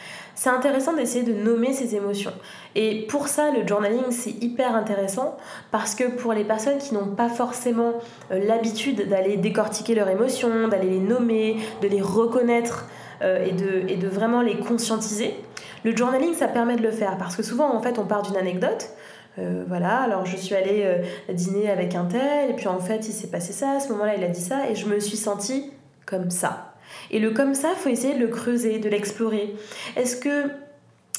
c'est 0.41 0.49
intéressant 0.49 0.95
d'essayer 0.95 1.23
de 1.23 1.35
nommer 1.35 1.75
ses 1.75 1.95
émotions. 1.95 2.33
Et 2.75 3.07
pour 3.09 3.29
ça, 3.29 3.51
le 3.51 3.67
journaling, 3.69 4.11
c'est 4.11 4.43
hyper 4.43 4.75
intéressant 4.75 5.37
parce 5.71 5.95
que 5.95 6.05
pour 6.05 6.33
les 6.33 6.45
personnes 6.45 6.79
qui 6.79 6.95
n'ont 6.95 7.15
pas 7.15 7.29
forcément 7.29 7.93
euh, 8.33 8.43
l'habitude 8.47 9.07
d'aller 9.07 9.37
décortiquer 9.37 9.95
leurs 9.95 10.09
émotions, 10.09 10.67
d'aller 10.69 10.89
les 10.89 10.99
nommer, 10.99 11.59
de 11.83 11.89
les 11.89 12.01
reconnaître 12.01 12.87
euh, 13.21 13.45
et, 13.45 13.53
de, 13.53 13.87
et 13.87 13.97
de 13.97 14.09
vraiment 14.09 14.41
les 14.41 14.57
conscientiser, 14.57 15.35
le 15.85 15.95
journaling, 15.95 16.33
ça 16.33 16.49
permet 16.49 16.77
de 16.77 16.83
le 16.83 16.91
faire 16.91 17.19
parce 17.19 17.37
que 17.37 17.43
souvent, 17.43 17.75
en 17.75 17.83
fait, 17.83 17.99
on 17.99 18.07
part 18.07 18.23
d'une 18.23 18.39
anecdote 18.39 18.89
voilà, 19.69 20.01
alors 20.01 20.27
je 20.27 20.37
suis 20.37 20.55
allée 20.55 21.01
dîner 21.33 21.71
avec 21.71 21.95
un 21.95 22.05
tel, 22.05 22.51
et 22.51 22.53
puis 22.53 22.67
en 22.69 22.79
fait 22.79 23.09
il 23.09 23.13
s'est 23.13 23.29
passé 23.29 23.55
ça, 23.55 23.71
à 23.71 23.81
ce 23.81 23.89
moment-là 23.93 24.15
il 24.15 24.23
a 24.23 24.29
dit 24.29 24.41
ça, 24.41 24.69
et 24.69 24.75
je 24.75 24.87
me 24.87 25.01
suis 25.01 25.17
sentie 25.17 25.73
comme 26.05 26.29
ça. 26.29 26.70
Et 27.11 27.19
le 27.19 27.31
comme 27.31 27.55
ça, 27.55 27.71
faut 27.77 27.89
essayer 27.89 28.15
de 28.15 28.21
le 28.21 28.29
creuser, 28.29 28.79
de 28.79 28.89
l'explorer. 28.89 29.55
Est-ce 29.97 30.17
que 30.17 30.51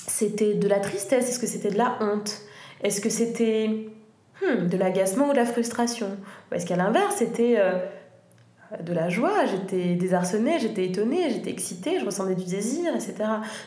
c'était 0.07 0.53
de 0.53 0.67
la 0.67 0.79
tristesse? 0.79 1.29
Est-ce 1.29 1.39
que 1.39 1.47
c'était 1.47 1.71
de 1.71 1.77
la 1.77 1.97
honte? 2.01 2.41
Est-ce 2.83 3.01
que 3.01 3.09
c'était 3.09 3.69
hmm, 4.41 4.67
de 4.67 4.77
l'agacement 4.77 5.29
ou 5.29 5.31
de 5.31 5.37
la 5.37 5.45
frustration? 5.45 6.17
Ou 6.51 6.55
est-ce 6.55 6.65
qu'à 6.65 6.75
l'inverse, 6.75 7.15
c'était 7.17 7.57
de 8.79 8.93
la 8.93 9.09
joie, 9.09 9.45
j'étais 9.45 9.95
désarçonnée, 9.95 10.59
j'étais 10.59 10.85
étonnée, 10.85 11.29
j'étais 11.29 11.49
excitée, 11.49 11.99
je 11.99 12.05
ressentais 12.05 12.35
du 12.35 12.45
désir, 12.45 12.93
etc. 12.95 13.15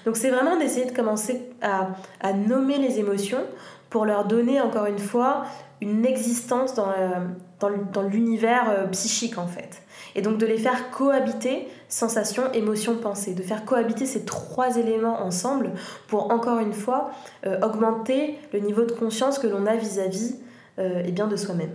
Donc 0.07 0.17
c'est 0.17 0.31
vraiment 0.31 0.57
d'essayer 0.57 0.87
de 0.87 0.93
commencer 0.93 1.43
à, 1.61 2.33
nommer 2.33 2.79
les 2.79 2.99
émotions 2.99 3.45
pour 3.91 4.07
leur 4.07 4.25
donner 4.25 4.61
encore 4.61 4.87
une 4.87 4.99
fois 4.99 5.45
une 5.81 6.07
existence 6.07 6.75
dans, 6.75 6.93
dans 7.61 8.03
l'univers 8.03 8.71
euh, 8.71 8.87
psychique 8.89 9.39
en 9.39 9.47
fait. 9.47 9.83
Et 10.15 10.23
donc 10.23 10.39
de 10.39 10.47
les 10.47 10.59
faire 10.59 10.91
cohabiter, 10.91 11.69
sensation, 11.89 12.51
émotion, 12.53 12.97
pensée, 12.97 13.35
de 13.35 13.43
faire 13.43 13.65
cohabiter 13.65 14.07
ces 14.07 14.25
trois 14.25 14.77
éléments 14.77 15.23
ensemble 15.23 15.71
pour 16.09 16.33
encore 16.33 16.59
une 16.59 16.73
fois 16.73 17.11
euh, 17.47 17.61
augmenter 17.61 18.39
le 18.53 18.61
niveau 18.61 18.85
de 18.85 18.93
conscience 18.93 19.39
que 19.39 19.47
l'on 19.47 19.67
a 19.67 19.77
vis-à-vis 19.77 20.37
euh, 20.79 21.03
eh 21.05 21.13
bien 21.13 21.27
de 21.27 21.37
soi-même. 21.37 21.73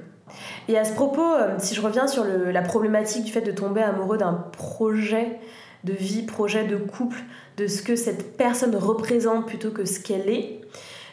Et 0.68 0.78
à 0.78 0.84
ce 0.84 0.94
propos, 0.94 1.24
euh, 1.24 1.56
si 1.58 1.74
je 1.74 1.82
reviens 1.82 2.08
sur 2.08 2.24
la 2.26 2.62
problématique 2.62 3.24
du 3.24 3.32
fait 3.32 3.42
de 3.42 3.52
tomber 3.52 3.82
amoureux 3.82 4.18
d'un 4.18 4.34
projet 4.34 5.40
de 5.84 5.94
vie, 5.94 6.24
projet 6.24 6.66
de 6.66 6.76
couple, 6.76 7.20
de 7.58 7.68
ce 7.68 7.82
que 7.82 7.96
cette 7.96 8.36
personne 8.36 8.76
représente 8.76 9.48
plutôt 9.48 9.72
que 9.72 9.86
ce 9.86 10.00
qu'elle 10.00 10.30
est, 10.30 10.62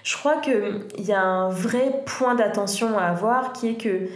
je 0.02 0.16
crois 0.16 0.36
qu'il 0.36 0.84
y 0.98 1.12
a 1.12 1.22
un 1.22 1.48
vrai 1.48 2.02
point 2.04 2.34
d'attention 2.34 2.98
à 2.98 3.04
avoir 3.04 3.52
qui 3.52 3.68
est 3.68 3.74
que 3.74 4.08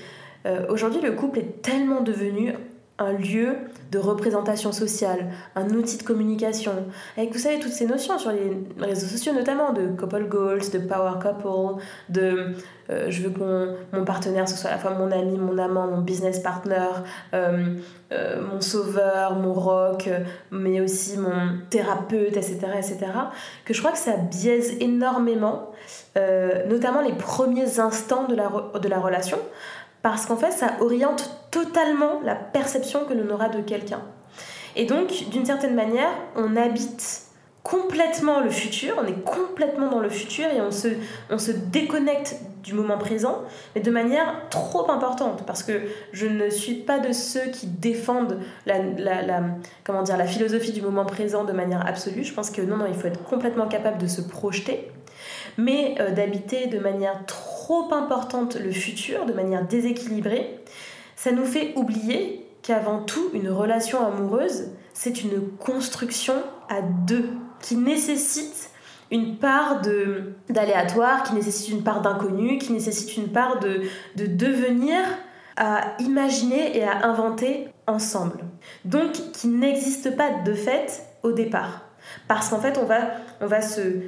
aujourd'hui 0.69 1.01
le 1.01 1.13
couple 1.13 1.41
est 1.41 1.63
tellement 1.63 2.01
devenu 2.01 2.55
un 3.01 3.13
lieu 3.13 3.57
de 3.91 3.99
représentation 3.99 4.73
sociale, 4.73 5.33
un 5.57 5.69
outil 5.71 5.97
de 5.97 6.03
communication, 6.03 6.73
avec 7.17 7.33
vous 7.33 7.39
savez 7.39 7.59
toutes 7.59 7.73
ces 7.73 7.87
notions 7.87 8.19
sur 8.19 8.31
les 8.31 8.57
réseaux 8.79 9.07
sociaux 9.07 9.33
notamment 9.33 9.73
de 9.73 9.89
couple 9.89 10.25
goals, 10.29 10.71
de 10.71 10.79
power 10.79 11.15
couple, 11.21 11.83
de 12.11 12.55
euh, 12.91 13.07
je 13.09 13.23
veux 13.23 13.31
que 13.31 13.77
mon, 13.93 14.05
partenaire 14.05 14.49
ce 14.49 14.57
soit 14.57 14.71
à 14.71 14.75
la 14.75 14.79
fois 14.79 14.93
mon 14.93 15.11
ami, 15.11 15.39
mon 15.39 15.57
amant, 15.59 15.87
mon 15.87 16.01
business 16.01 16.41
partner, 16.41 16.89
euh, 17.35 17.77
euh, 18.13 18.43
mon 18.43 18.61
sauveur, 18.61 19.35
mon 19.37 19.55
rock, 19.55 20.11
mais 20.51 20.81
aussi 20.81 21.17
mon 21.17 21.59
thérapeute, 21.71 22.37
etc., 22.37 22.59
etc. 22.77 22.99
Que 23.65 23.75
je 23.75 23.79
crois 23.79 23.93
que 23.93 23.99
ça 23.99 24.17
biaise 24.17 24.77
énormément, 24.81 25.71
notamment 26.69 27.01
les 27.01 27.13
premiers 27.15 27.79
instants 27.79 28.25
de 28.25 28.35
la, 28.35 28.51
de 28.79 28.89
la 28.89 28.99
relation 28.99 29.39
parce 30.03 30.27
qu'en 30.27 30.37
fait, 30.37 30.53
ça 30.53 30.77
oriente 30.81 31.31
totalement 31.51 32.21
la 32.25 32.35
perception 32.35 33.05
que 33.05 33.15
l'on 33.15 33.33
aura 33.33 33.49
de 33.49 33.61
quelqu'un. 33.61 34.03
Et 34.77 34.87
donc, 34.87 35.29
d'une 35.31 35.45
certaine 35.45 35.75
manière, 35.75 36.11
on 36.37 36.57
habite 36.57 37.31
complètement 37.63 38.41
le 38.41 38.51
futur, 38.51 38.95
on 39.03 39.07
est 39.07 39.23
complètement 39.23 39.89
dans 39.91 40.01
le 40.01 40.09
futur 40.09 40.47
et 40.47 40.61
on 40.61 40.71
se, 40.71 40.89
on 41.29 41.39
se 41.39 41.51
déconnecte 41.51 42.37
du 42.63 42.73
moment 42.75 42.97
présent, 42.97 43.43
mais 43.75 43.81
de 43.81 43.91
manière 43.91 44.49
trop 44.49 44.91
importante, 44.91 45.45
parce 45.47 45.63
que 45.63 45.83
je 46.13 46.27
ne 46.27 46.49
suis 46.49 46.75
pas 46.75 46.99
de 46.99 47.13
ceux 47.13 47.51
qui 47.53 47.67
défendent 47.67 48.39
la, 48.65 48.79
la, 48.79 49.43
comment 49.85 50.03
dire, 50.03 50.17
la 50.17 50.27
philosophie 50.27 50.73
du 50.73 50.83
moment 50.83 51.05
présent 51.05 51.45
de 51.45 51.53
manière 51.53 51.87
absolue. 51.87 52.25
Je 52.25 52.33
pense 52.33 52.51
que 52.51 52.63
non, 52.63 52.77
non, 52.77 52.87
il 52.87 52.95
faut 52.95 53.09
être 53.09 53.23
complètement 53.25 53.67
capable 53.67 53.99
de 53.99 54.07
se 54.07 54.23
projeter, 54.23 54.91
mais 55.59 55.97
euh, 56.01 56.13
d'habiter 56.13 56.67
de 56.67 56.79
manière 56.79 57.25
trop 57.27 57.50
trop 57.71 57.95
importante 57.95 58.57
le 58.57 58.73
futur, 58.73 59.27
de 59.27 59.33
manière 59.33 59.65
déséquilibrée, 59.65 60.59
ça 61.15 61.31
nous 61.31 61.45
fait 61.45 61.73
oublier 61.77 62.45
qu'avant 62.63 63.05
tout, 63.05 63.31
une 63.33 63.49
relation 63.49 64.05
amoureuse, 64.05 64.71
c'est 64.93 65.23
une 65.23 65.49
construction 65.57 66.35
à 66.69 66.83
deux 66.83 67.29
qui 67.61 67.77
nécessite 67.77 68.71
une 69.13 69.37
part 69.37 69.83
d'aléatoire, 70.49 71.23
qui 71.23 71.35
nécessite 71.35 71.69
une 71.69 71.85
part 71.85 72.03
d'inconnu, 72.03 72.59
qui 72.59 72.73
nécessite 72.73 73.17
une 73.17 73.29
part 73.29 73.61
de, 73.61 73.83
de 74.17 74.27
devenir 74.27 74.99
à 75.57 75.95
imaginer 76.01 76.77
et 76.77 76.83
à 76.83 77.07
inventer 77.07 77.69
ensemble. 77.87 78.41
Donc 78.85 79.13
qui 79.13 79.47
n'existe 79.47 80.17
pas 80.17 80.31
de 80.45 80.55
fait 80.55 81.07
au 81.23 81.31
départ. 81.31 81.90
Parce 82.31 82.51
qu'en 82.51 82.61
fait, 82.61 82.79
on 82.79 82.85
va, 82.85 83.01
va 83.41 83.61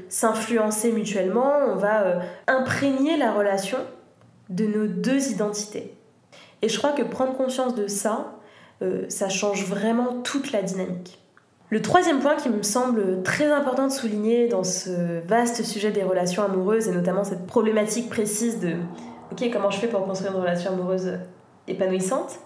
s'influencer 0.08 0.92
mutuellement, 0.92 1.54
on 1.66 1.74
va 1.74 2.02
euh, 2.02 2.20
imprégner 2.46 3.16
la 3.16 3.32
relation 3.32 3.78
de 4.48 4.64
nos 4.64 4.86
deux 4.86 5.32
identités. 5.32 5.92
Et 6.62 6.68
je 6.68 6.78
crois 6.78 6.92
que 6.92 7.02
prendre 7.02 7.36
conscience 7.36 7.74
de 7.74 7.88
ça, 7.88 8.34
euh, 8.80 9.06
ça 9.08 9.28
change 9.28 9.66
vraiment 9.66 10.22
toute 10.22 10.52
la 10.52 10.62
dynamique. 10.62 11.20
Le 11.70 11.82
troisième 11.82 12.20
point 12.20 12.36
qui 12.36 12.48
me 12.48 12.62
semble 12.62 13.24
très 13.24 13.50
important 13.50 13.88
de 13.88 13.92
souligner 13.92 14.46
dans 14.46 14.62
ce 14.62 15.18
vaste 15.26 15.64
sujet 15.64 15.90
des 15.90 16.04
relations 16.04 16.44
amoureuses, 16.44 16.86
et 16.86 16.92
notamment 16.92 17.24
cette 17.24 17.48
problématique 17.48 18.08
précise 18.08 18.60
de 18.60 18.76
ok, 19.32 19.50
comment 19.52 19.72
je 19.72 19.80
fais 19.80 19.88
pour 19.88 20.06
construire 20.06 20.30
une 20.30 20.42
relation 20.42 20.70
amoureuse 20.70 21.18
épanouissante, 21.66 22.38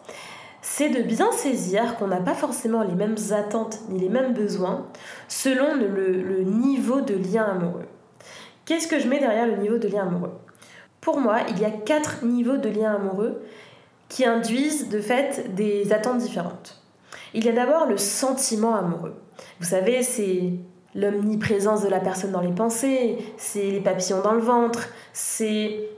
c'est 0.68 0.88
de 0.88 1.00
bien 1.00 1.30
saisir 1.30 1.96
qu'on 1.96 2.08
n'a 2.08 2.20
pas 2.20 2.34
forcément 2.34 2.82
les 2.82 2.96
mêmes 2.96 3.14
attentes 3.30 3.78
ni 3.88 4.00
les 4.00 4.08
mêmes 4.08 4.34
besoins 4.34 4.84
selon 5.28 5.76
le, 5.76 6.42
niveau 6.42 7.00
de 7.02 7.14
lien 7.14 7.44
amoureux. 7.44 7.86
Qu'est-ce 8.64 8.88
que 8.88 8.98
je 8.98 9.06
mets 9.06 9.20
derrière 9.20 9.46
le 9.46 9.58
niveau 9.58 9.78
de 9.78 9.86
lien 9.86 10.02
amoureux? 10.02 10.32
Pour 11.00 11.20
moi, 11.20 11.42
il 11.48 11.60
y 11.60 11.64
a 11.64 11.70
quatre 11.70 12.24
niveaux 12.24 12.56
de 12.56 12.68
lien 12.68 12.96
amoureux 12.96 13.42
qui 14.08 14.24
induisent 14.24 14.88
de 14.88 15.00
fait 15.00 15.54
des 15.54 15.92
attentes 15.92 16.18
différentes. 16.18 16.82
Il 17.32 17.44
y 17.44 17.48
a 17.48 17.52
d'abord 17.52 17.86
le 17.86 17.96
sentiment 17.96 18.74
amoureux. 18.74 19.14
Vous 19.60 19.66
savez, 19.66 20.02
c'est 20.02 20.50
l'omniprésence 20.96 21.84
de 21.84 21.88
la 21.88 22.00
personne 22.00 22.32
dans 22.32 22.40
les 22.40 22.52
pensées, 22.52 23.18
c'est 23.36 23.70
les 23.70 23.80
papillons 23.80 24.20
dans 24.20 24.32
le 24.32 24.40
ventre, 24.40 24.88
c'est 25.12 25.90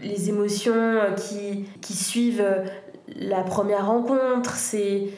les 0.00 0.28
émotions 0.28 1.00
qui, 1.16 1.66
qui 1.80 1.94
suivent 1.94 2.46
la 3.16 3.42
première 3.42 3.86
rencontre, 3.86 4.56
c'est... 4.56 5.08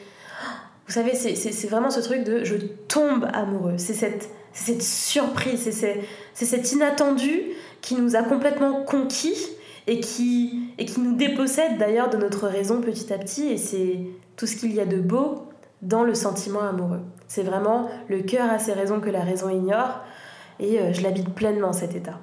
Vous 0.87 0.93
savez, 0.93 1.15
c'est 1.15 1.67
vraiment 1.67 1.89
ce 1.89 1.99
truc 1.99 2.23
de 2.23 2.43
je 2.43 2.57
tombe 2.87 3.27
amoureux. 3.33 3.73
C'est 3.77 3.95
cette, 3.95 4.29
cette 4.53 4.83
surprise, 4.83 5.67
c'est 5.71 6.45
cet 6.45 6.71
inattendu 6.71 7.41
qui 7.81 7.95
nous 7.95 8.15
a 8.15 8.21
complètement 8.21 8.83
conquis 8.83 9.47
et 9.87 9.99
qui, 9.99 10.69
et 10.77 10.85
qui 10.85 10.99
nous 10.99 11.15
dépossède 11.15 11.79
d'ailleurs 11.79 12.09
de 12.09 12.17
notre 12.17 12.47
raison 12.47 12.81
petit 12.81 13.11
à 13.11 13.17
petit. 13.17 13.47
Et 13.47 13.57
c'est 13.57 13.97
tout 14.35 14.45
ce 14.45 14.55
qu'il 14.55 14.75
y 14.75 14.79
a 14.79 14.85
de 14.85 14.97
beau 14.97 15.47
dans 15.81 16.03
le 16.03 16.13
sentiment 16.13 16.61
amoureux. 16.61 17.01
C'est 17.27 17.43
vraiment 17.43 17.89
le 18.07 18.21
cœur 18.21 18.49
a 18.49 18.59
ses 18.59 18.73
raisons 18.73 18.99
que 18.99 19.09
la 19.09 19.21
raison 19.21 19.49
ignore. 19.49 20.01
Et 20.59 20.79
euh, 20.79 20.93
je 20.93 21.01
l'habite 21.01 21.33
pleinement 21.33 21.73
cet 21.73 21.95
état. 21.95 22.19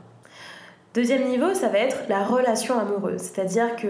Deuxième 0.94 1.26
niveau, 1.28 1.54
ça 1.54 1.68
va 1.68 1.78
être 1.78 1.96
la 2.10 2.22
relation 2.22 2.78
amoureuse. 2.78 3.20
C'est-à-dire 3.22 3.76
que, 3.76 3.86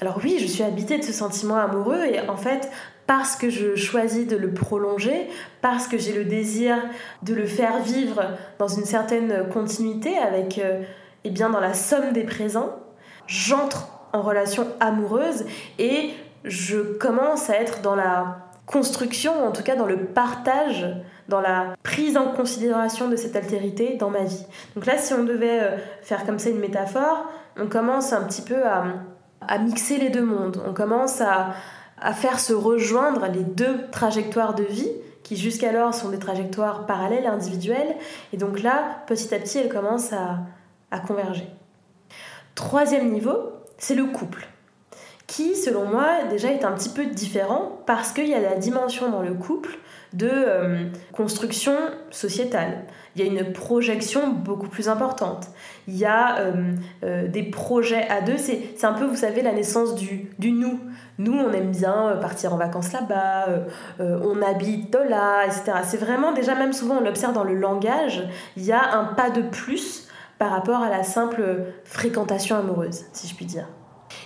alors 0.00 0.18
oui, 0.24 0.38
je 0.40 0.46
suis 0.46 0.62
habitée 0.62 0.96
de 0.96 1.04
ce 1.04 1.12
sentiment 1.12 1.56
amoureux 1.56 2.02
et 2.04 2.20
en 2.30 2.36
fait, 2.36 2.70
parce 3.06 3.36
que 3.36 3.50
je 3.50 3.76
choisis 3.76 4.26
de 4.26 4.36
le 4.36 4.50
prolonger, 4.50 5.28
parce 5.60 5.86
que 5.86 5.98
j'ai 5.98 6.14
le 6.14 6.24
désir 6.24 6.76
de 7.22 7.34
le 7.34 7.44
faire 7.44 7.80
vivre 7.80 8.22
dans 8.58 8.68
une 8.68 8.86
certaine 8.86 9.48
continuité 9.52 10.16
avec, 10.16 10.58
euh, 10.58 10.80
eh 11.24 11.30
bien, 11.30 11.50
dans 11.50 11.60
la 11.60 11.74
somme 11.74 12.12
des 12.12 12.24
présents, 12.24 12.74
j'entre 13.26 13.88
en 14.14 14.22
relation 14.22 14.66
amoureuse 14.80 15.44
et 15.78 16.10
je 16.44 16.78
commence 16.78 17.50
à 17.50 17.56
être 17.56 17.82
dans 17.82 17.96
la 17.96 18.38
construction, 18.64 19.46
en 19.46 19.52
tout 19.52 19.62
cas 19.62 19.76
dans 19.76 19.86
le 19.86 20.06
partage 20.06 20.86
dans 21.28 21.40
la 21.40 21.74
prise 21.82 22.16
en 22.16 22.32
considération 22.32 23.08
de 23.08 23.16
cette 23.16 23.36
altérité 23.36 23.96
dans 23.96 24.10
ma 24.10 24.24
vie. 24.24 24.44
Donc 24.74 24.86
là, 24.86 24.98
si 24.98 25.12
on 25.12 25.24
devait 25.24 25.60
euh, 25.60 25.76
faire 26.02 26.24
comme 26.24 26.38
ça 26.38 26.50
une 26.50 26.60
métaphore, 26.60 27.26
on 27.58 27.66
commence 27.66 28.12
un 28.12 28.22
petit 28.22 28.42
peu 28.42 28.64
à, 28.64 28.84
à 29.40 29.58
mixer 29.58 29.98
les 29.98 30.10
deux 30.10 30.24
mondes. 30.24 30.62
On 30.66 30.72
commence 30.72 31.20
à, 31.20 31.54
à 32.00 32.12
faire 32.12 32.38
se 32.38 32.52
rejoindre 32.52 33.26
les 33.32 33.44
deux 33.44 33.88
trajectoires 33.90 34.54
de 34.54 34.64
vie 34.64 34.90
qui 35.22 35.36
jusqu'alors 35.36 35.92
sont 35.92 36.10
des 36.10 36.18
trajectoires 36.18 36.86
parallèles, 36.86 37.26
individuelles. 37.26 37.96
Et 38.32 38.36
donc 38.36 38.62
là, 38.62 38.98
petit 39.06 39.34
à 39.34 39.38
petit, 39.38 39.58
elles 39.58 39.72
commencent 39.72 40.12
à, 40.12 40.38
à 40.90 41.00
converger. 41.00 41.48
Troisième 42.54 43.10
niveau, 43.10 43.52
c'est 43.78 43.96
le 43.96 44.04
couple 44.04 44.46
qui, 45.26 45.56
selon 45.56 45.86
moi, 45.86 46.22
déjà 46.30 46.52
est 46.52 46.64
un 46.64 46.72
petit 46.72 46.88
peu 46.88 47.06
différent 47.06 47.80
parce 47.86 48.12
qu'il 48.12 48.28
y 48.28 48.34
a 48.34 48.40
la 48.40 48.54
dimension 48.54 49.10
dans 49.10 49.22
le 49.22 49.34
couple 49.34 49.78
de 50.12 50.28
euh, 50.30 50.84
construction 51.12 51.74
sociétale. 52.10 52.84
Il 53.14 53.24
y 53.24 53.28
a 53.28 53.30
une 53.30 53.52
projection 53.52 54.28
beaucoup 54.28 54.68
plus 54.68 54.88
importante. 54.88 55.48
Il 55.88 55.96
y 55.96 56.04
a 56.04 56.38
euh, 56.38 56.72
euh, 57.04 57.28
des 57.28 57.42
projets 57.42 58.06
à 58.08 58.20
deux. 58.20 58.36
C'est 58.36 58.84
un 58.84 58.92
peu, 58.92 59.06
vous 59.06 59.16
savez, 59.16 59.42
la 59.42 59.52
naissance 59.52 59.94
du, 59.94 60.30
du 60.38 60.52
nous. 60.52 60.80
Nous, 61.18 61.32
on 61.32 61.50
aime 61.52 61.70
bien 61.70 62.18
partir 62.20 62.52
en 62.52 62.58
vacances 62.58 62.92
là-bas, 62.92 63.46
on 63.98 64.42
habite 64.42 64.94
là, 65.08 65.46
etc. 65.46 65.78
C'est 65.82 65.96
vraiment, 65.96 66.32
déjà, 66.32 66.54
même 66.54 66.74
souvent, 66.74 66.98
on 66.98 67.00
l'observe 67.00 67.32
dans 67.32 67.44
le 67.44 67.54
langage, 67.54 68.22
il 68.58 68.64
y 68.64 68.72
a 68.72 68.98
un 68.98 69.04
pas 69.04 69.30
de 69.30 69.40
plus 69.40 70.08
par 70.38 70.50
rapport 70.50 70.82
à 70.82 70.90
la 70.90 71.04
simple 71.04 71.72
fréquentation 71.84 72.56
amoureuse, 72.56 73.06
si 73.14 73.28
je 73.28 73.34
puis 73.34 73.46
dire. 73.46 73.66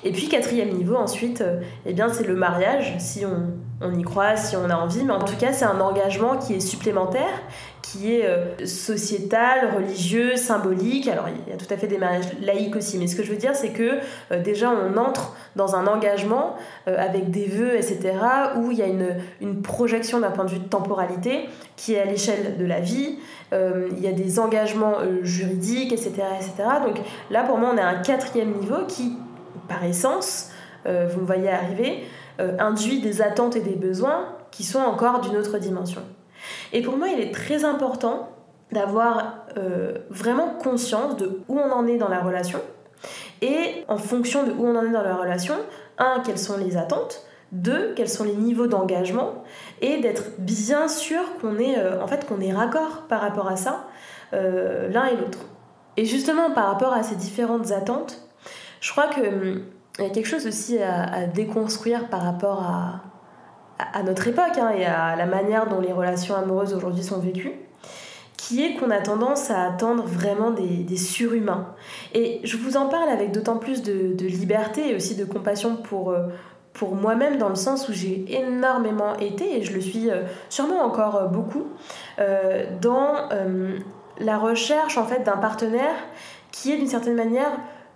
Et 0.03 0.13
puis 0.13 0.29
quatrième 0.29 0.71
niveau 0.71 0.97
ensuite, 0.97 1.43
euh, 1.43 1.61
eh 1.85 1.93
bien 1.93 2.09
c'est 2.09 2.27
le 2.27 2.35
mariage, 2.35 2.95
si 2.99 3.25
on, 3.27 3.51
on, 3.87 3.93
y 3.99 4.03
croit, 4.03 4.37
si 4.37 4.57
on 4.57 4.71
a 4.71 4.75
envie, 4.75 5.05
mais 5.05 5.13
en 5.13 5.23
tout 5.23 5.37
cas 5.37 5.53
c'est 5.53 5.67
un 5.67 5.81
engagement 5.81 6.39
qui 6.39 6.55
est 6.55 6.61
supplémentaire, 6.61 7.43
qui 7.83 8.15
est 8.15 8.25
euh, 8.25 8.65
sociétal, 8.65 9.75
religieux, 9.77 10.37
symbolique. 10.37 11.07
Alors 11.07 11.27
il 11.29 11.53
y 11.53 11.55
a 11.55 11.59
tout 11.59 11.73
à 11.73 11.77
fait 11.77 11.87
des 11.87 11.99
mariages 11.99 12.25
laïques 12.41 12.77
aussi, 12.77 12.97
mais 12.97 13.09
ce 13.09 13.17
que 13.17 13.23
je 13.23 13.31
veux 13.31 13.37
dire 13.37 13.55
c'est 13.55 13.71
que 13.71 13.99
euh, 14.33 14.43
déjà 14.43 14.71
on 14.71 14.97
entre 14.97 15.37
dans 15.57 15.75
un 15.75 15.87
engagement 15.87 16.55
avec 16.87 17.31
des 17.31 17.47
vœux, 17.47 17.77
etc., 17.77 18.15
où 18.57 18.71
il 18.71 18.79
y 18.79 18.83
a 18.83 18.87
une, 18.87 19.17
une 19.41 19.63
projection 19.63 20.21
d'un 20.21 20.31
point 20.31 20.45
de 20.45 20.51
vue 20.51 20.61
de 20.61 20.69
temporalité 20.69 21.49
qui 21.77 21.95
est 21.95 22.01
à 22.01 22.05
l'échelle 22.05 22.57
de 22.57 22.65
la 22.65 22.79
vie. 22.79 23.19
il 23.53 24.01
y 24.01 24.07
a 24.07 24.13
des 24.13 24.39
engagements 24.39 24.99
juridiques, 25.23 25.93
etc., 25.93 26.13
etc. 26.39 26.69
Donc 26.87 26.99
là 27.31 27.43
pour 27.43 27.59
moi 27.59 27.73
on 27.75 27.79
à 27.79 27.85
un 27.85 27.97
quatrième 27.97 28.53
niveau 28.53 28.87
qui 28.87 29.17
par 29.71 29.85
essence, 29.85 30.51
euh, 30.87 31.07
vous 31.09 31.21
me 31.21 31.27
voyez 31.27 31.49
arriver, 31.49 32.05
euh, 32.41 32.57
induit 32.59 33.01
des 33.01 33.23
attentes 33.23 33.57
et 33.57 33.61
des 33.61 33.77
besoins 33.77 34.35
qui 34.51 34.65
sont 34.65 34.81
encore 34.81 35.21
d'une 35.21 35.37
autre 35.37 35.59
dimension. 35.59 36.03
Et 36.73 36.83
pour 36.83 36.97
moi, 36.97 37.09
il 37.09 37.21
est 37.21 37.33
très 37.33 37.65
important 37.65 38.31
d'avoir 38.73 39.47
euh, 39.57 39.99
vraiment 40.11 40.49
conscience 40.63 41.17
de 41.17 41.41
où 41.49 41.59
on 41.59 41.71
en 41.71 41.87
est 41.87 41.99
dans 41.99 42.09
la 42.09 42.21
relation 42.21 42.61
et 43.43 43.85
en 43.89 43.97
fonction 43.97 44.45
de 44.45 44.51
où 44.51 44.67
on 44.67 44.77
en 44.77 44.85
est 44.85 44.93
dans 44.93 45.03
la 45.03 45.15
relation, 45.15 45.55
un, 45.99 46.21
quelles 46.25 46.39
sont 46.39 46.59
les 46.59 46.77
attentes, 46.77 47.25
deux, 47.53 47.95
quels 47.95 48.09
sont 48.09 48.25
les 48.25 48.35
niveaux 48.35 48.67
d'engagement 48.67 49.45
et 49.81 50.01
d'être 50.01 50.25
bien 50.39 50.89
sûr 50.89 51.21
qu'on 51.41 51.59
est 51.59 51.77
en 52.01 52.07
fait 52.07 52.27
qu'on 52.27 52.41
est 52.41 52.53
raccord 52.53 53.07
par 53.09 53.21
rapport 53.23 53.49
à 53.49 53.57
ça 53.57 53.87
l'un 54.33 55.07
et 55.07 55.17
l'autre. 55.17 55.41
Et 55.97 56.05
justement 56.05 56.53
par 56.53 56.67
rapport 56.69 56.93
à 56.93 57.03
ces 57.03 57.17
différentes 57.17 57.73
attentes, 57.73 58.30
je 58.81 58.91
crois 58.93 59.09
qu'il 59.09 59.25
hum, 59.25 59.63
y 59.99 60.05
a 60.05 60.11
quelque 60.11 60.29
chose 60.29 60.47
aussi 60.47 60.79
à, 60.79 61.27
déconstruire 61.27 62.09
par 62.09 62.23
rapport 62.23 62.63
à, 62.63 63.03
à 63.93 64.03
notre 64.03 64.27
époque 64.29 64.59
hein, 64.59 64.71
et 64.77 64.85
à 64.85 65.17
la 65.17 65.27
manière 65.27 65.69
dont 65.69 65.81
les 65.81 65.93
relations 65.93 66.35
amoureuses 66.35 66.75
aujourd'hui 66.75 67.03
sont 67.03 67.19
vécues, 67.19 67.53
qui 68.37 68.65
est 68.65 68.75
qu'on 68.75 68.91
a 68.91 69.01
tendance 69.01 69.51
à 69.51 69.63
attendre 69.63 70.05
vraiment 70.05 70.51
des, 70.51 70.97
surhumains. 70.97 71.67
Et 72.15 72.41
je 72.43 72.57
vous 72.57 72.77
en 72.77 72.87
parle 72.87 73.09
avec 73.09 73.33
d'autant 73.33 73.59
plus 73.59 73.83
de, 73.83 74.27
liberté 74.27 74.91
et 74.91 74.97
aussi 74.97 75.15
de 75.15 75.25
compassion 75.25 75.77
pour, 75.77 76.11
euh, 76.11 76.29
pour 76.73 76.95
moi-même, 76.95 77.37
dans 77.37 77.49
le 77.49 77.55
sens 77.55 77.89
où 77.89 77.93
j'ai 77.93 78.25
énormément 78.29 79.17
été, 79.19 79.59
et 79.59 79.63
je 79.63 79.73
le 79.73 79.81
suis 79.81 80.11
euh, 80.11 80.23
sûrement 80.49 80.83
encore 80.83 81.17
euh, 81.17 81.27
beaucoup, 81.27 81.67
dans 82.81 83.29
la 84.19 84.37
recherche 84.37 84.99
en 84.99 85.05
fait 85.05 85.23
d'un 85.23 85.39
partenaire 85.39 85.95
qui 86.53 86.73
est 86.73 86.77
d'une 86.77 86.89
certaine 86.89 87.15
manière 87.15 87.53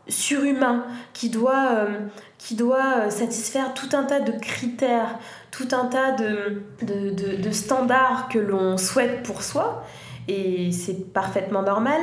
surhumain, 0.08 0.84
qui 1.12 1.30
doit, 1.30 1.68
euh, 1.72 1.98
qui 2.38 2.54
doit 2.54 2.98
euh, 2.98 3.10
satisfaire 3.10 3.74
tout 3.74 3.96
un 3.96 4.04
tas 4.04 4.20
de 4.20 4.32
critères, 4.32 5.18
tout 5.50 5.68
un 5.72 5.86
tas 5.86 6.12
de, 6.12 7.50
standards 7.50 8.28
que 8.28 8.38
l'on 8.38 8.76
souhaite 8.76 9.22
pour 9.22 9.42
soi, 9.42 9.84
et 10.26 10.72
c'est 10.72 11.12
parfaitement 11.12 11.62
normal, 11.62 12.00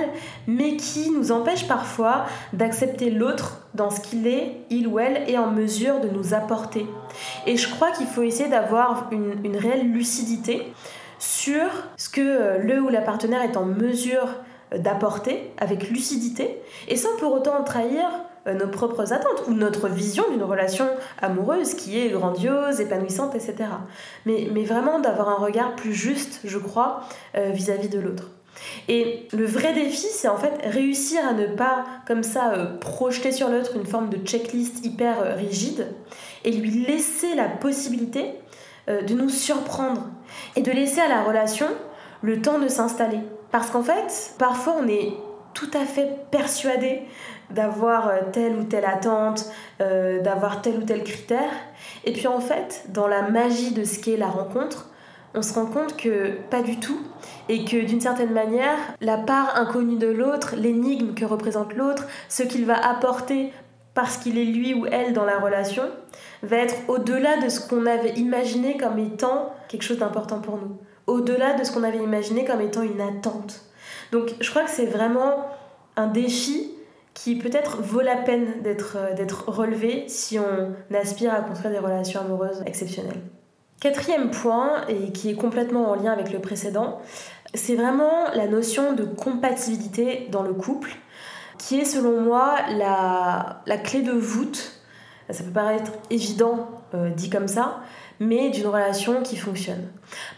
mais 0.48 0.77
qui 0.77 1.10
nous 1.10 1.31
empêche 1.31 1.67
parfois 1.67 2.25
d'accepter 2.53 3.10
l'autre 3.10 3.62
dans 3.74 3.89
ce 3.89 4.00
qu'il 4.00 4.27
est, 4.27 4.58
il 4.70 4.88
ou 4.88 5.00
elle, 5.00 5.29
est 5.29 5.38
en 5.38 5.50
mesure 5.50 6.00
de 6.00 6.08
nous 6.08 6.34
apporter. 6.34 6.86
Et 7.48 7.58
je 7.58 7.67
crois 7.70 7.91
qu'il 7.91 8.05
faut 8.05 8.22
essayer 8.22 8.50
d'avoir 8.50 9.08
une, 9.12 9.43
une 9.43 9.58
réelle 9.58 9.91
lucidité 9.91 10.72
sur 11.22 11.67
ce 11.98 12.10
que 12.10 12.22
euh, 12.22 12.58
le 12.58 12.81
ou 12.81 12.89
la 12.89 13.01
partenaire 13.01 13.41
est 13.43 13.55
en 13.55 13.65
mesure 13.65 14.27
d'apporter 14.77 15.51
avec 15.57 15.89
lucidité 15.89 16.61
et 16.87 16.95
sans 16.95 17.15
pour 17.17 17.33
autant 17.33 17.63
trahir 17.63 18.09
euh, 18.47 18.55
nos 18.55 18.67
propres 18.67 19.13
attentes 19.13 19.43
ou 19.47 19.53
notre 19.53 19.87
vision 19.87 20.23
d'une 20.31 20.41
relation 20.41 20.87
amoureuse 21.21 21.75
qui 21.75 21.99
est 21.99 22.09
grandiose, 22.09 22.81
épanouissante, 22.81 23.35
etc. 23.35 23.69
Mais, 24.25 24.47
mais 24.51 24.63
vraiment 24.63 24.99
d'avoir 24.99 25.29
un 25.29 25.35
regard 25.35 25.75
plus 25.75 25.93
juste, 25.93 26.39
je 26.43 26.57
crois, 26.57 27.01
euh, 27.35 27.51
vis-à-vis 27.51 27.89
de 27.89 27.99
l'autre. 27.99 28.31
Et 28.87 29.27
le 29.31 29.45
vrai 29.45 29.73
défi, 29.73 30.07
c'est 30.12 30.27
en 30.27 30.38
fait 30.38 30.53
réussir 30.63 31.21
à 31.23 31.34
ne 31.34 31.45
pas, 31.45 31.86
comme 32.07 32.23
ça, 32.23 32.53
euh, 32.53 32.77
projeter 32.79 33.31
sur 33.31 33.47
l'autre 33.47 33.75
une 33.75 33.86
forme 33.86 34.10
de 34.10 34.17
checklist 34.17 34.84
hyper 34.84 35.38
rigide 35.38 35.88
et 36.43 36.51
lui 36.51 36.84
laisser 36.86 37.36
la 37.36 37.47
possibilité 37.47 38.34
de 38.88 39.13
nous 39.13 39.29
surprendre 39.29 40.10
et 40.55 40.63
de 40.63 40.71
laisser 40.71 40.99
à 40.99 41.07
la 41.07 41.21
relation 41.23 41.67
le 42.23 42.41
temps 42.41 42.57
de 42.57 42.67
s'installer. 42.67 43.19
Parce 43.51 43.69
qu'en 43.69 43.83
fait, 43.83 44.33
parfois 44.37 44.75
on 44.81 44.87
est 44.87 45.13
tout 45.53 45.69
à 45.73 45.85
fait 45.85 46.09
persuadé 46.31 47.01
d'avoir 47.49 48.07
euh, 48.07 48.19
telle 48.31 48.55
ou 48.55 48.63
telle 48.63 48.85
attente, 48.85 49.51
euh, 49.81 50.21
d'avoir 50.21 50.61
tel 50.61 50.77
ou 50.77 50.83
tel 50.83 51.03
critère. 51.03 51.51
Et 52.05 52.13
puis 52.13 52.27
en 52.27 52.39
fait, 52.39 52.85
dans 52.89 53.07
la 53.07 53.23
magie 53.23 53.73
de 53.73 53.83
ce 53.83 53.99
qu'est 53.99 54.17
la 54.17 54.27
rencontre, 54.27 54.89
on 55.33 55.41
se 55.41 55.53
rend 55.53 55.65
compte 55.65 55.95
que 55.97 56.37
pas 56.49 56.61
du 56.61 56.79
tout. 56.79 56.99
Et 57.49 57.65
que 57.65 57.85
d'une 57.85 58.01
certaine 58.01 58.31
manière, 58.31 58.77
la 59.01 59.17
part 59.17 59.57
inconnue 59.57 59.97
de 59.97 60.07
l'autre, 60.07 60.55
l'énigme 60.55 61.13
que 61.13 61.25
représente 61.25 61.73
l'autre, 61.73 62.07
ce 62.29 62.43
qu'il 62.43 62.65
va 62.65 62.75
apporter 62.75 63.51
parce 63.93 64.17
qu'il 64.17 64.37
est 64.37 64.45
lui 64.45 64.73
ou 64.73 64.85
elle 64.85 65.11
dans 65.11 65.25
la 65.25 65.37
relation, 65.37 65.83
va 66.43 66.57
être 66.57 66.75
au-delà 66.87 67.37
de 67.37 67.49
ce 67.49 67.59
qu'on 67.59 67.85
avait 67.85 68.13
imaginé 68.13 68.77
comme 68.77 68.97
étant 68.99 69.53
quelque 69.67 69.83
chose 69.83 69.99
d'important 69.99 70.39
pour 70.39 70.57
nous 70.57 70.77
au-delà 71.07 71.53
de 71.53 71.63
ce 71.63 71.71
qu'on 71.71 71.83
avait 71.83 72.03
imaginé 72.03 72.45
comme 72.45 72.61
étant 72.61 72.81
une 72.81 73.01
attente. 73.01 73.65
Donc 74.11 74.35
je 74.39 74.49
crois 74.49 74.63
que 74.63 74.69
c'est 74.69 74.85
vraiment 74.85 75.45
un 75.95 76.07
défi 76.07 76.71
qui 77.13 77.35
peut-être 77.35 77.81
vaut 77.81 78.01
la 78.01 78.15
peine 78.15 78.61
d'être, 78.63 78.97
euh, 78.97 79.13
d'être 79.13 79.49
relevé 79.49 80.05
si 80.07 80.39
on 80.39 80.95
aspire 80.95 81.33
à 81.33 81.41
construire 81.41 81.71
des 81.71 81.79
relations 81.79 82.21
amoureuses 82.21 82.63
exceptionnelles. 82.65 83.21
Quatrième 83.81 84.29
point, 84.29 84.85
et 84.87 85.11
qui 85.11 85.29
est 85.29 85.35
complètement 85.35 85.89
en 85.89 85.95
lien 85.95 86.11
avec 86.11 86.31
le 86.31 86.39
précédent, 86.39 87.01
c'est 87.53 87.75
vraiment 87.75 88.29
la 88.33 88.47
notion 88.47 88.93
de 88.93 89.03
compatibilité 89.03 90.27
dans 90.31 90.43
le 90.43 90.53
couple, 90.53 90.91
qui 91.57 91.79
est 91.79 91.85
selon 91.85 92.21
moi 92.21 92.55
la, 92.77 93.61
la 93.65 93.77
clé 93.77 94.01
de 94.01 94.11
voûte. 94.11 94.81
Ça 95.29 95.43
peut 95.43 95.51
paraître 95.51 95.91
évident 96.09 96.69
euh, 96.93 97.09
dit 97.09 97.29
comme 97.29 97.47
ça, 97.47 97.79
mais 98.21 98.51
d'une 98.51 98.67
relation 98.67 99.23
qui 99.23 99.36
fonctionne. 99.36 99.88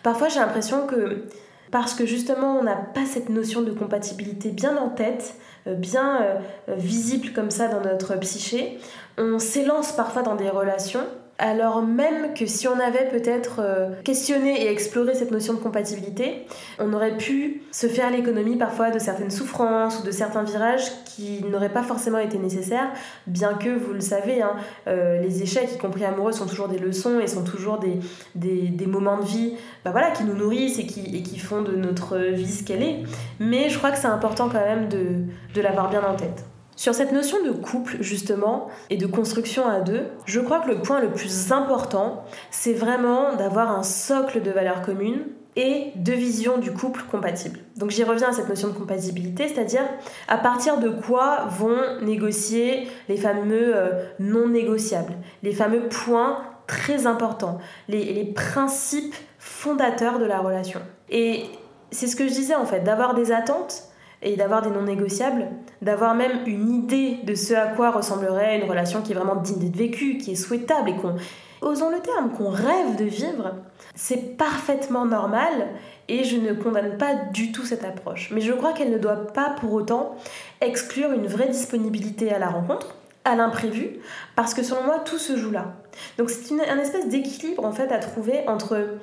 Parfois 0.04 0.30
j'ai 0.30 0.40
l'impression 0.40 0.88
que 0.88 1.26
parce 1.70 1.94
que 1.94 2.06
justement 2.06 2.58
on 2.58 2.64
n'a 2.64 2.78
pas 2.78 3.06
cette 3.06 3.30
notion 3.30 3.62
de 3.62 3.72
compatibilité 3.72 4.52
bien 4.52 4.78
en 4.78 4.90
tête, 4.90 5.36
euh, 5.68 5.76
bien 5.76 6.22
euh, 6.22 6.36
visible 6.70 7.34
comme 7.34 7.52
ça 7.52 7.68
dans 7.68 7.82
notre 7.82 8.16
psyché, 8.16 8.80
on 9.18 9.38
s'élance 9.38 9.92
parfois 9.92 10.22
dans 10.22 10.36
des 10.36 10.50
relations 10.50 11.06
alors 11.40 11.82
même 11.82 12.34
que 12.36 12.46
si 12.46 12.68
on 12.68 12.80
avait 12.80 13.10
peut-être 13.10 13.60
euh, 13.60 13.90
questionné 14.04 14.64
et 14.64 14.72
exploré 14.72 15.16
cette 15.16 15.32
notion 15.32 15.54
de 15.54 15.60
compatibilité, 15.60 16.46
on 16.80 16.94
aurait 16.94 17.18
pu 17.18 17.64
se 17.72 17.88
faire 17.88 18.12
l'économie 18.12 18.56
parfois 18.56 18.92
de 18.92 19.00
certaines 19.00 19.32
souffrances 19.32 20.00
ou 20.00 20.04
de 20.04 20.12
certains 20.12 20.44
virages 20.44 20.92
qui 21.06 21.44
n'auraient 21.44 21.74
pas 21.74 21.82
forcément 21.82 22.20
été 22.20 22.38
nécessaires, 22.38 22.92
bien 23.26 23.56
que, 23.56 23.70
vous 23.70 23.94
le 23.94 24.02
savez, 24.02 24.42
hein, 24.42 24.56
euh, 24.88 25.20
les 25.22 25.42
échecs, 25.42 25.70
y 25.74 25.78
compris 25.78 26.06
amoureux, 26.06 26.34
sont 26.34 26.46
toujours 26.46 26.68
des 26.68 26.78
leçons 26.78 27.20
et 27.20 27.28
sont 27.28 27.44
toujours 27.44 27.80
des, 27.80 28.00
des, 28.36 28.86
moments 28.86 29.18
de 29.18 29.26
vie 29.26 29.56
bah 29.84 29.92
voilà, 29.92 30.12
qui 30.12 30.24
nous 30.24 30.36
nourrissent 30.36 30.78
et 30.78 30.86
qui, 30.86 31.16
et 31.16 31.24
qui 31.24 31.40
font 31.40 31.64
de 31.64 31.76
notre 31.76 32.18
vie 32.18 32.52
ce 32.52 32.64
qu'elle 32.64 32.84
est. 32.84 33.04
Mais 33.40 33.70
je 33.70 33.78
crois 33.78 33.92
que 33.92 33.98
c'est 33.98 34.08
important 34.08 34.50
quand 34.50 34.64
même 34.64 34.88
de, 34.88 35.24
de 35.56 35.62
l'avoir 35.62 35.90
bien 35.90 36.04
en 36.04 36.16
tête. 36.16 36.46
Sur 36.76 36.96
cette 36.96 37.12
notion 37.12 37.44
de 37.44 37.52
couple, 37.52 37.98
justement, 38.02 38.68
et 38.90 38.98
de 38.98 39.06
construction 39.06 39.68
à 39.68 39.80
deux, 39.80 40.04
je 40.26 40.40
crois 40.40 40.60
que 40.60 40.70
le 40.70 40.82
point 40.82 41.00
le 41.00 41.12
plus 41.12 41.52
important, 41.52 42.24
c'est 42.52 42.74
vraiment 42.74 43.36
d'avoir 43.36 43.72
un 43.72 43.84
socle 43.84 44.42
de 44.42 44.52
valeurs 44.52 44.82
communes 44.82 45.26
et 45.56 45.92
de 45.96 46.14
visions 46.14 46.58
du 46.58 46.72
couple 46.72 47.04
compatibles. 47.12 47.60
Donc 47.78 47.92
j'y 47.92 48.04
reviens 48.04 48.30
à 48.30 48.34
cette 48.34 48.50
notion 48.50 48.70
de 48.70 48.74
compatibilité, 48.74 49.48
c'est-à-dire 49.48 49.84
à 50.28 50.38
partir 50.38 50.80
de 50.80 50.90
quoi 50.90 51.46
vont 51.46 52.02
négocier 52.02 52.88
les 53.08 53.18
fameux 53.18 53.76
euh, 53.76 54.06
non 54.20 54.48
négociables, 54.48 55.14
les 55.44 55.54
fameux 55.54 55.88
points 55.90 56.40
très 56.66 57.06
importants, 57.06 57.60
les 57.88 58.24
principes 58.34 59.14
fondateurs 59.38 60.18
de 60.18 60.26
la 60.26 60.40
relation. 60.40 60.80
Et 61.10 61.46
c'est 61.94 62.08
ce 62.08 62.16
que 62.16 62.28
je 62.28 62.34
disais 62.34 62.56
en 62.56 62.66
fait, 62.66 62.82
d'avoir 62.82 63.14
des 63.14 63.32
attentes, 63.32 63.84
et 64.24 64.36
d'avoir 64.36 64.62
des 64.62 64.70
non 64.70 64.84
négociables, 64.84 65.48
d'avoir 65.82 66.16
même 66.16 66.40
une 66.46 66.72
idée 66.74 67.20
de 67.24 67.36
ce 67.36 67.54
à 67.54 67.68
quoi 67.68 67.92
ressemblerait 67.92 68.60
une 68.60 68.70
relation 68.70 69.02
qui 69.02 69.12
est 69.12 69.16
vraiment 69.16 69.36
digne 69.36 69.60
d'être 69.60 69.76
vécue, 69.76 70.18
qui 70.18 70.32
est 70.32 70.36
souhaitable 70.36 70.90
et 70.90 70.96
qu'on, 70.96 71.16
osons 71.62 71.90
le 71.90 72.00
terme, 72.00 72.32
qu'on 72.32 72.50
rêve 72.50 72.96
de 72.98 73.06
vivre, 73.06 73.56
c'est 73.96 74.38
parfaitement 74.38 75.06
normal 75.06 75.68
et 76.08 76.24
je 76.24 76.38
ne 76.38 76.54
condamne 76.54 76.98
pas 76.98 77.16
du 77.34 77.52
tout 77.52 77.66
cette 77.66 77.84
approche. 77.84 78.32
Mais 78.34 78.42
je 78.42 78.52
crois 78.54 78.74
qu'elle 78.74 78.92
ne 78.92 78.98
doit 78.98 79.28
pas 79.28 79.52
pour 79.60 79.74
autant 79.74 80.16
exclure 80.62 81.12
une 81.12 81.28
vraie 81.28 81.50
disponibilité 81.50 82.32
à 82.34 82.40
la 82.40 82.48
rencontre, 82.48 82.96
à 83.26 83.36
l'imprévu, 83.36 84.00
parce 84.36 84.54
que 84.54 84.64
selon 84.64 84.84
moi 84.84 85.00
tout 85.00 85.18
se 85.18 85.38
joue 85.38 85.52
là. 85.52 85.74
Donc 86.18 86.30
c'est 86.30 86.50
une, 86.50 86.62
un 86.62 86.80
espèce 86.80 87.08
d'équilibre 87.08 87.66
en 87.66 87.72
fait 87.72 87.92
à 87.92 88.00
trouver 88.00 88.48
entre 88.48 88.98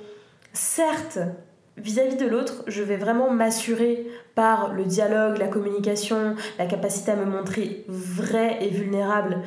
certes 0.53 1.19
vis-à-vis 1.77 2.17
de 2.17 2.27
l'autre, 2.27 2.65
je 2.67 2.83
vais 2.83 2.97
vraiment 2.97 3.31
m'assurer 3.31 4.07
par 4.35 4.73
le 4.73 4.85
dialogue, 4.85 5.39
la 5.39 5.49
communication, 5.49 6.35
la 6.59 6.67
capacité 6.67 7.13
à 7.13 7.17
me 7.17 7.25
montrer 7.25 7.85
vrai 7.89 8.59
et 8.61 8.69
vulnérable 8.69 9.43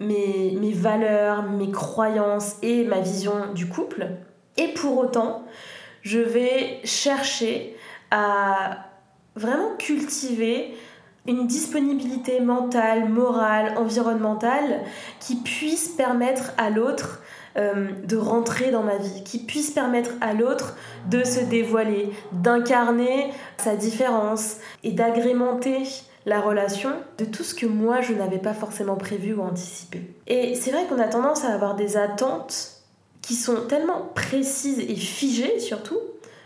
mes, 0.00 0.56
mes 0.60 0.72
valeurs, 0.72 1.42
mes 1.44 1.70
croyances 1.70 2.56
et 2.62 2.84
ma 2.84 3.00
vision 3.00 3.52
du 3.54 3.68
couple. 3.68 4.08
Et 4.56 4.68
pour 4.68 4.98
autant, 4.98 5.44
je 6.02 6.18
vais 6.18 6.80
chercher 6.84 7.76
à 8.10 8.86
vraiment 9.36 9.76
cultiver 9.76 10.74
une 11.26 11.46
disponibilité 11.46 12.40
mentale, 12.40 13.08
morale, 13.08 13.74
environnementale 13.78 14.80
qui 15.20 15.36
puisse 15.36 15.88
permettre 15.88 16.52
à 16.58 16.70
l'autre 16.70 17.22
euh, 17.56 17.90
de 18.04 18.16
rentrer 18.16 18.70
dans 18.70 18.82
ma 18.82 18.96
vie, 18.96 19.22
qui 19.24 19.38
puisse 19.38 19.70
permettre 19.70 20.10
à 20.20 20.34
l'autre 20.34 20.76
de 21.08 21.22
se 21.22 21.40
dévoiler, 21.40 22.10
d'incarner 22.32 23.30
sa 23.58 23.76
différence 23.76 24.56
et 24.82 24.90
d'agrémenter 24.90 25.84
la 26.26 26.40
relation 26.40 26.90
de 27.18 27.24
tout 27.24 27.44
ce 27.44 27.54
que 27.54 27.66
moi 27.66 28.00
je 28.00 28.12
n'avais 28.12 28.38
pas 28.38 28.54
forcément 28.54 28.96
prévu 28.96 29.34
ou 29.34 29.42
anticipé. 29.42 30.02
Et 30.26 30.54
c'est 30.54 30.70
vrai 30.70 30.86
qu'on 30.88 30.98
a 30.98 31.08
tendance 31.08 31.44
à 31.44 31.52
avoir 31.52 31.74
des 31.76 31.96
attentes 31.96 32.82
qui 33.22 33.34
sont 33.34 33.66
tellement 33.68 34.10
précises 34.14 34.80
et 34.80 34.96
figées 34.96 35.60
surtout 35.60 35.98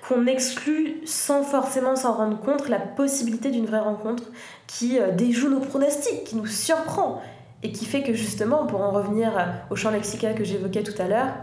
qu'on 0.07 0.27
exclut 0.27 1.01
sans 1.05 1.43
forcément 1.43 1.97
s'en 1.97 2.15
rendre 2.15 2.41
compte 2.41 2.69
la 2.69 2.79
possibilité 2.79 3.51
d'une 3.51 3.67
vraie 3.67 3.81
rencontre 3.81 4.25
qui 4.67 4.99
euh, 4.99 5.11
déjoue 5.11 5.49
nos 5.49 5.61
pronostics, 5.61 6.25
qui 6.25 6.37
nous 6.37 6.47
surprend 6.47 7.21
et 7.63 7.73
qui 7.73 7.85
fait 7.85 8.03
que 8.03 8.13
justement, 8.13 8.67
pour 8.67 8.81
en 8.81 8.91
revenir 8.91 9.33
au 9.71 9.77
champ 9.77 9.91
lexical 9.91 10.35
que 10.35 10.45
j'évoquais 10.45 10.83
tout 10.83 11.01
à 11.01 11.09
l'heure, 11.09 11.35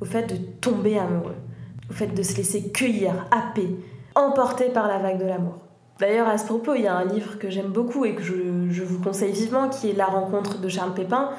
au 0.00 0.04
fait 0.04 0.26
de 0.26 0.36
tomber 0.36 0.98
amoureux, 0.98 1.36
au 1.90 1.92
fait 1.92 2.08
de 2.08 2.22
se 2.22 2.36
laisser 2.36 2.70
cueillir, 2.70 3.12
happer, 3.30 3.68
emporter 4.14 4.66
par 4.66 4.88
la 4.88 4.98
vague 4.98 5.18
de 5.18 5.26
l'amour. 5.26 5.58
D'ailleurs, 5.98 6.28
à 6.28 6.36
ce 6.36 6.44
propos, 6.44 6.74
il 6.74 6.82
y 6.82 6.86
a 6.86 6.96
un 6.96 7.04
livre 7.04 7.38
que 7.38 7.48
j'aime 7.48 7.68
beaucoup 7.68 8.04
et 8.04 8.14
que 8.14 8.22
je, 8.22 8.34
je, 8.70 8.82
vous 8.82 8.98
conseille 8.98 9.32
vivement, 9.32 9.68
qui 9.68 9.90
est 9.90 9.92
La 9.92 10.06
rencontre 10.06 10.58
de 10.58 10.68
Charles 10.68 10.94
Pépin, 10.94 11.30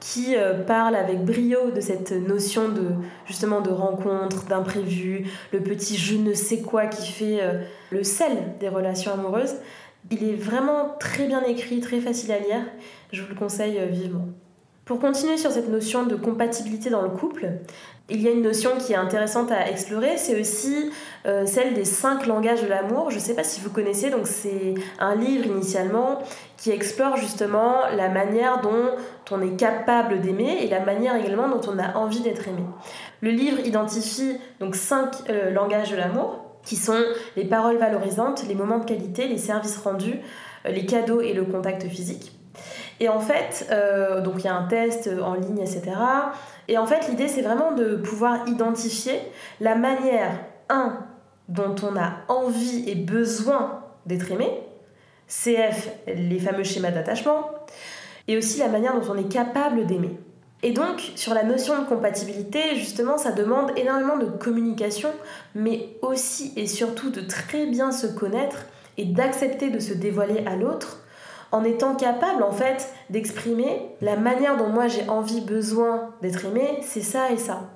qui 0.00 0.34
euh, 0.36 0.62
parle 0.64 0.96
avec 0.96 1.24
brio 1.24 1.70
de 1.70 1.80
cette 1.80 2.12
notion 2.12 2.68
de 2.68 2.88
justement 3.26 3.60
de 3.60 3.70
rencontre, 3.70 4.46
d'imprévu, 4.46 5.30
le 5.52 5.60
petit 5.60 5.96
je 5.96 6.16
ne 6.16 6.34
sais 6.34 6.62
quoi 6.62 6.86
qui 6.86 7.10
fait 7.12 7.38
euh, 7.40 7.62
le 7.90 8.02
sel 8.02 8.32
des 8.58 8.68
relations 8.68 9.12
amoureuses. 9.12 9.54
Il 10.10 10.24
est 10.28 10.34
vraiment 10.34 10.96
très 10.98 11.26
bien 11.26 11.42
écrit, 11.44 11.80
très 11.80 12.00
facile 12.00 12.32
à 12.32 12.38
lire. 12.38 12.62
Je 13.12 13.22
vous 13.22 13.28
le 13.28 13.34
conseille 13.34 13.78
euh, 13.78 13.86
vivement. 13.86 14.26
Pour 14.90 14.98
continuer 14.98 15.36
sur 15.36 15.52
cette 15.52 15.68
notion 15.68 16.04
de 16.04 16.16
compatibilité 16.16 16.90
dans 16.90 17.02
le 17.02 17.10
couple, 17.10 17.48
il 18.08 18.20
y 18.20 18.26
a 18.26 18.32
une 18.32 18.42
notion 18.42 18.70
qui 18.76 18.92
est 18.92 18.96
intéressante 18.96 19.52
à 19.52 19.70
explorer, 19.70 20.16
c'est 20.16 20.40
aussi 20.40 20.90
euh, 21.26 21.46
celle 21.46 21.74
des 21.74 21.84
cinq 21.84 22.26
langages 22.26 22.60
de 22.60 22.66
l'amour. 22.66 23.10
Je 23.10 23.14
ne 23.14 23.20
sais 23.20 23.34
pas 23.34 23.44
si 23.44 23.60
vous 23.60 23.70
connaissez, 23.70 24.10
donc 24.10 24.26
c'est 24.26 24.74
un 24.98 25.14
livre 25.14 25.46
initialement 25.46 26.18
qui 26.56 26.72
explore 26.72 27.16
justement 27.16 27.82
la 27.96 28.08
manière 28.08 28.62
dont 28.62 28.96
on 29.30 29.40
est 29.42 29.56
capable 29.56 30.20
d'aimer 30.20 30.64
et 30.64 30.68
la 30.68 30.80
manière 30.80 31.14
également 31.14 31.48
dont 31.48 31.60
on 31.70 31.78
a 31.78 31.96
envie 31.96 32.20
d'être 32.20 32.48
aimé. 32.48 32.64
Le 33.20 33.30
livre 33.30 33.60
identifie 33.64 34.38
donc 34.58 34.74
cinq 34.74 35.14
euh, 35.28 35.50
langages 35.50 35.92
de 35.92 35.96
l'amour 35.96 36.49
qui 36.64 36.76
sont 36.76 37.02
les 37.36 37.44
paroles 37.44 37.78
valorisantes, 37.78 38.44
les 38.46 38.54
moments 38.54 38.78
de 38.78 38.84
qualité, 38.84 39.28
les 39.28 39.38
services 39.38 39.78
rendus, 39.78 40.20
euh, 40.66 40.70
les 40.70 40.86
cadeaux 40.86 41.20
et 41.20 41.32
le 41.32 41.44
contact 41.44 41.86
physique. 41.88 42.32
Et 43.00 43.08
en 43.08 43.20
fait, 43.20 43.66
euh, 43.70 44.20
donc 44.20 44.34
il 44.38 44.44
y 44.44 44.48
a 44.48 44.54
un 44.54 44.66
test 44.66 45.08
en 45.22 45.34
ligne, 45.34 45.60
etc. 45.60 45.82
Et 46.68 46.76
en 46.78 46.86
fait, 46.86 47.08
l'idée, 47.08 47.28
c'est 47.28 47.42
vraiment 47.42 47.72
de 47.72 47.96
pouvoir 47.96 48.46
identifier 48.46 49.20
la 49.60 49.74
manière, 49.74 50.38
un, 50.68 50.98
dont 51.48 51.74
on 51.82 51.96
a 51.96 52.12
envie 52.28 52.88
et 52.88 52.94
besoin 52.94 53.82
d'être 54.06 54.30
aimé, 54.30 54.50
CF, 55.26 55.90
les 56.06 56.38
fameux 56.38 56.64
schémas 56.64 56.90
d'attachement, 56.90 57.50
et 58.28 58.36
aussi 58.36 58.58
la 58.58 58.68
manière 58.68 58.98
dont 58.98 59.12
on 59.12 59.16
est 59.16 59.30
capable 59.32 59.86
d'aimer. 59.86 60.18
Et 60.62 60.72
donc, 60.72 61.12
sur 61.16 61.32
la 61.32 61.42
notion 61.42 61.80
de 61.80 61.86
compatibilité, 61.86 62.76
justement, 62.76 63.16
ça 63.16 63.32
demande 63.32 63.72
énormément 63.76 64.18
de 64.18 64.26
communication, 64.26 65.10
mais 65.54 65.96
aussi 66.02 66.52
et 66.56 66.66
surtout 66.66 67.10
de 67.10 67.22
très 67.22 67.66
bien 67.66 67.92
se 67.92 68.06
connaître 68.06 68.66
et 68.98 69.06
d'accepter 69.06 69.70
de 69.70 69.78
se 69.78 69.94
dévoiler 69.94 70.44
à 70.46 70.56
l'autre 70.56 70.98
en 71.52 71.64
étant 71.64 71.96
capable 71.96 72.42
en 72.42 72.52
fait 72.52 72.92
d'exprimer 73.08 73.90
la 74.00 74.16
manière 74.16 74.56
dont 74.56 74.68
moi 74.68 74.86
j'ai 74.86 75.08
envie, 75.08 75.40
besoin 75.40 76.14
d'être 76.22 76.44
aimé, 76.44 76.78
c'est 76.82 77.00
ça 77.00 77.32
et 77.32 77.38
ça. 77.38 77.70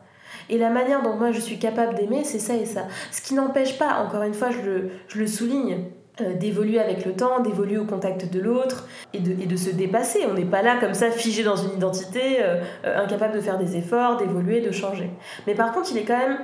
Et 0.49 0.59
la 0.59 0.71
manière 0.71 1.03
dont 1.03 1.17
moi 1.17 1.33
je 1.33 1.41
suis 1.41 1.59
capable 1.59 1.95
d'aimer, 1.95 2.23
c'est 2.25 2.39
ça 2.39 2.55
et 2.55 2.67
ça. 2.67 2.87
Ce 3.11 3.23
qui 3.23 3.35
n'empêche 3.35 3.79
pas, 3.79 4.05
encore 4.05 4.23
une 4.23 4.35
fois, 4.35 4.51
je 4.51 4.61
le, 4.61 4.91
je 5.09 5.19
le 5.19 5.27
souligne, 5.27 5.87
d'évoluer 6.19 6.79
avec 6.79 7.05
le 7.05 7.13
temps, 7.13 7.41
d'évoluer 7.41 7.77
au 7.77 7.85
contact 7.85 8.33
de 8.33 8.41
l'autre 8.41 8.87
et 9.13 9.19
de, 9.19 9.33
et 9.33 9.47
de, 9.47 9.57
se 9.57 9.71
dépasser. 9.71 10.21
On 10.31 10.35
n'est 10.35 10.45
pas 10.45 10.63
là 10.63 10.77
comme 10.79 10.95
ça 10.95 11.11
figé 11.11 11.43
dans 11.43 11.57
une 11.57 11.73
identité, 11.73 12.41
euh, 12.41 12.63
euh, 12.85 13.03
incapable 13.03 13.35
de 13.35 13.41
faire 13.41 13.59
des 13.59 13.77
efforts, 13.77 14.17
d'évoluer, 14.17 14.61
de 14.61 14.71
changer. 14.71 15.11
Mais 15.47 15.55
par 15.55 15.73
contre, 15.73 15.91
il 15.91 15.99
est 15.99 16.05
quand 16.05 16.19
même 16.19 16.39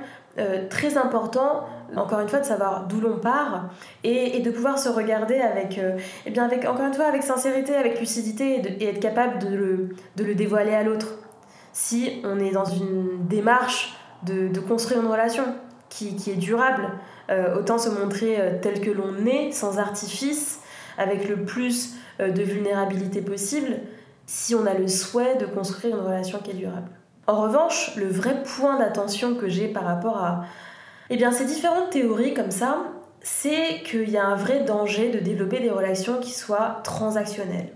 très 0.69 0.97
important, 0.97 1.65
encore 1.97 2.21
une 2.21 2.29
fois, 2.29 2.39
de 2.39 2.45
savoir 2.45 2.87
d'où 2.87 3.01
l'on 3.01 3.17
part 3.17 3.65
et, 4.05 4.37
et, 4.37 4.39
de 4.39 4.49
pouvoir 4.49 4.79
se 4.79 4.87
regarder 4.87 5.35
avec, 5.35 5.77
eh 6.25 6.29
bien 6.29 6.45
avec, 6.45 6.63
encore 6.63 6.85
une 6.85 6.93
fois, 6.93 7.03
avec 7.03 7.21
sincérité, 7.21 7.75
avec 7.75 7.99
lucidité 7.99 8.61
et, 8.61 8.81
et 8.81 8.87
être 8.87 9.01
capable 9.01 9.39
de 9.39 9.53
le, 9.53 9.89
de 10.15 10.23
le 10.23 10.33
dévoiler 10.33 10.73
à 10.73 10.83
l'autre. 10.83 11.17
Si 11.73 12.21
on 12.23 12.39
est 12.39 12.51
dans 12.51 12.63
une 12.63 13.27
démarche 13.27 13.93
de, 14.23 14.47
de 14.47 14.59
construire 14.61 15.01
une 15.01 15.11
relation 15.11 15.43
qui, 15.89 16.15
qui 16.15 16.31
est 16.31 16.35
durable, 16.35 16.89
euh, 17.29 17.57
autant 17.57 17.77
se 17.77 17.89
montrer 17.89 18.39
euh, 18.39 18.57
tel 18.61 18.81
que 18.81 18.89
l'on 18.89 19.25
est, 19.25 19.51
sans 19.51 19.79
artifice, 19.79 20.59
avec 20.97 21.27
le 21.29 21.45
plus 21.45 21.95
euh, 22.19 22.31
de 22.31 22.41
vulnérabilité 22.41 23.21
possible, 23.21 23.79
si 24.25 24.55
on 24.55 24.65
a 24.65 24.73
le 24.73 24.87
souhait 24.87 25.35
de 25.35 25.45
construire 25.45 25.97
une 25.97 26.03
relation 26.03 26.39
qui 26.39 26.51
est 26.51 26.55
durable. 26.55 26.89
En 27.27 27.41
revanche, 27.41 27.95
le 27.95 28.07
vrai 28.07 28.43
point 28.43 28.77
d'attention 28.77 29.35
que 29.35 29.47
j'ai 29.47 29.67
par 29.67 29.83
rapport 29.83 30.17
à 30.17 30.45
eh 31.09 31.31
ces 31.31 31.45
différentes 31.45 31.89
théories 31.89 32.33
comme 32.33 32.51
ça, 32.51 32.77
c'est 33.21 33.83
qu'il 33.83 34.09
y 34.09 34.17
a 34.17 34.25
un 34.25 34.35
vrai 34.35 34.63
danger 34.63 35.11
de 35.11 35.19
développer 35.19 35.59
des 35.59 35.69
relations 35.69 36.19
qui 36.19 36.31
soient 36.31 36.79
transactionnelles. 36.83 37.69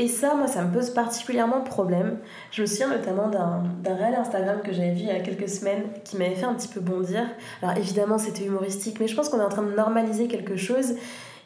Et 0.00 0.08
ça, 0.08 0.34
moi, 0.34 0.46
ça 0.46 0.62
me 0.64 0.72
pose 0.72 0.88
particulièrement 0.94 1.60
problème. 1.60 2.16
Je 2.52 2.62
me 2.62 2.66
souviens 2.66 2.88
notamment 2.88 3.28
d'un 3.28 3.94
réel 3.94 4.14
Instagram 4.14 4.60
que 4.64 4.72
j'avais 4.72 4.92
vu 4.92 5.00
il 5.00 5.08
y 5.08 5.10
a 5.10 5.20
quelques 5.20 5.50
semaines 5.50 5.82
qui 6.04 6.16
m'avait 6.16 6.36
fait 6.36 6.46
un 6.46 6.54
petit 6.54 6.68
peu 6.68 6.80
bondir. 6.80 7.20
Alors 7.60 7.76
évidemment, 7.76 8.16
c'était 8.16 8.46
humoristique, 8.46 8.98
mais 8.98 9.08
je 9.08 9.14
pense 9.14 9.28
qu'on 9.28 9.40
est 9.40 9.44
en 9.44 9.50
train 9.50 9.62
de 9.62 9.72
normaliser 9.72 10.26
quelque 10.26 10.56
chose 10.56 10.94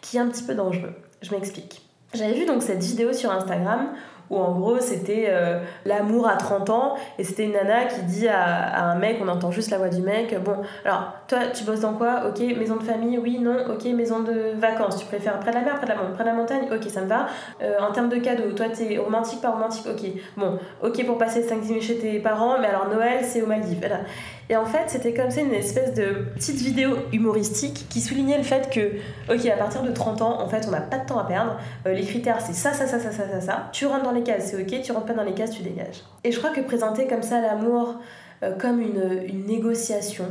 qui 0.03 0.19
est 0.19 0.21
un 0.21 0.29
petit 0.29 0.45
peu 0.45 0.55
dangereux. 0.55 0.95
Je 1.21 1.33
m'explique. 1.33 1.83
J'avais 2.15 2.35
vu 2.35 2.47
donc 2.47 2.63
cette 2.63 2.81
vidéo 2.81 3.13
sur 3.13 3.33
Instagram 3.33 3.89
où 4.31 4.39
en 4.39 4.53
gros 4.53 4.79
c'était 4.79 5.27
euh, 5.29 5.61
l'amour 5.85 6.29
à 6.29 6.37
30 6.37 6.71
ans 6.71 6.95
et 7.19 7.25
c'était 7.25 7.45
une 7.45 7.53
nana 7.53 7.85
qui 7.85 8.03
dit 8.03 8.29
à, 8.29 8.91
un 8.91 8.97
mec, 8.97 9.19
on 9.23 9.29
entend 9.29 9.51
juste 9.51 9.71
la 9.71 9.79
voix 9.79 9.89
du 9.89 10.03
mec, 10.03 10.35
bon 10.43 10.57
alors 10.85 11.13
toi 11.29 11.39
tu 11.53 11.65
bosses 11.65 11.81
dans 11.81 11.95
quoi? 11.95 12.25
Ok 12.29 12.41
maison 12.57 12.77
de 12.77 12.83
famille, 12.83 13.19
oui, 13.19 13.39
non, 13.39 13.57
ok 13.71 13.85
maison 13.87 14.21
de 14.21 14.53
vacances, 14.57 14.99
tu 14.99 15.07
préfères 15.07 15.39
près 15.41 15.51
de 15.51 15.57
la 15.57 15.63
mer, 15.63 15.77
près 15.77 15.87
de 15.87 15.93
la, 15.93 15.97
près 15.97 16.25
de 16.25 16.29
la 16.29 16.35
montagne, 16.35 16.69
ok 16.73 16.89
ça 16.89 17.03
me 17.03 17.07
va. 17.07 17.27
Euh, 17.63 17.79
en 17.81 17.93
termes 17.93 18.09
de 18.09 18.17
cadeaux, 18.17 18.53
toi 18.53 18.67
t'es 18.69 18.99
romantique, 18.99 19.41
pas 19.41 19.51
romantique, 19.51 19.87
ok 19.87 20.11
bon, 20.37 20.59
ok 20.83 21.05
pour 21.07 21.19
passer 21.19 21.43
5 21.43 21.63
minutes 21.63 21.83
chez 21.83 21.99
tes 21.99 22.19
parents, 22.21 22.59
mais 22.61 22.69
alors 22.69 22.89
Noël 22.89 23.21
c'est 23.23 23.43
aux 23.43 23.47
Maldives. 23.47 23.79
Voilà. 23.79 24.01
Et 24.51 24.57
en 24.57 24.67
fait, 24.67 24.89
c'était 24.89 25.15
comme 25.15 25.31
ça 25.31 25.41
une 25.41 25.55
espèce 25.55 25.95
de 25.95 26.27
petite 26.35 26.57
vidéo 26.57 26.97
humoristique 27.13 27.87
qui 27.89 28.01
soulignait 28.01 28.37
le 28.37 28.45
fait 28.45 28.71
que, 28.71 29.33
ok, 29.33 29.47
à 29.47 29.57
partir 29.57 29.83
de 29.83 29.91
30 29.91 30.23
ans, 30.23 30.41
en 30.43 30.49
fait, 30.49 30.67
on 30.69 30.71
n'a 30.71 30.83
pas 30.83 30.99
de 30.99 31.07
temps 31.07 31.19
à 31.19 31.25
perdre. 31.25 31.59
Euh, 31.87 31.95
les 31.95 32.05
critères, 32.05 32.41
c'est 32.41 32.53
ça, 32.53 32.73
ça, 32.73 32.87
ça, 32.87 33.01
ça, 33.01 33.11
ça, 33.11 33.29
ça, 33.29 33.41
ça. 33.41 33.69
Tu 33.73 33.87
rentres 33.87 34.05
dans 34.05 34.13
les 34.13 34.23
cases, 34.23 34.51
c'est 34.51 34.61
ok. 34.61 34.83
Tu 34.83 34.93
rentres 34.93 35.07
pas 35.07 35.15
dans 35.15 35.25
les 35.25 35.35
cases, 35.35 35.51
tu 35.51 35.63
dégages. 35.63 36.03
Et 36.25 36.33
je 36.33 36.39
crois 36.39 36.51
que 36.51 36.61
présenter 36.61 37.07
comme 37.07 37.23
ça 37.23 37.41
l'amour 37.41 37.97
euh, 38.43 38.55
comme 38.57 38.81
une, 38.81 39.23
une 39.27 39.47
négociation, 39.47 40.27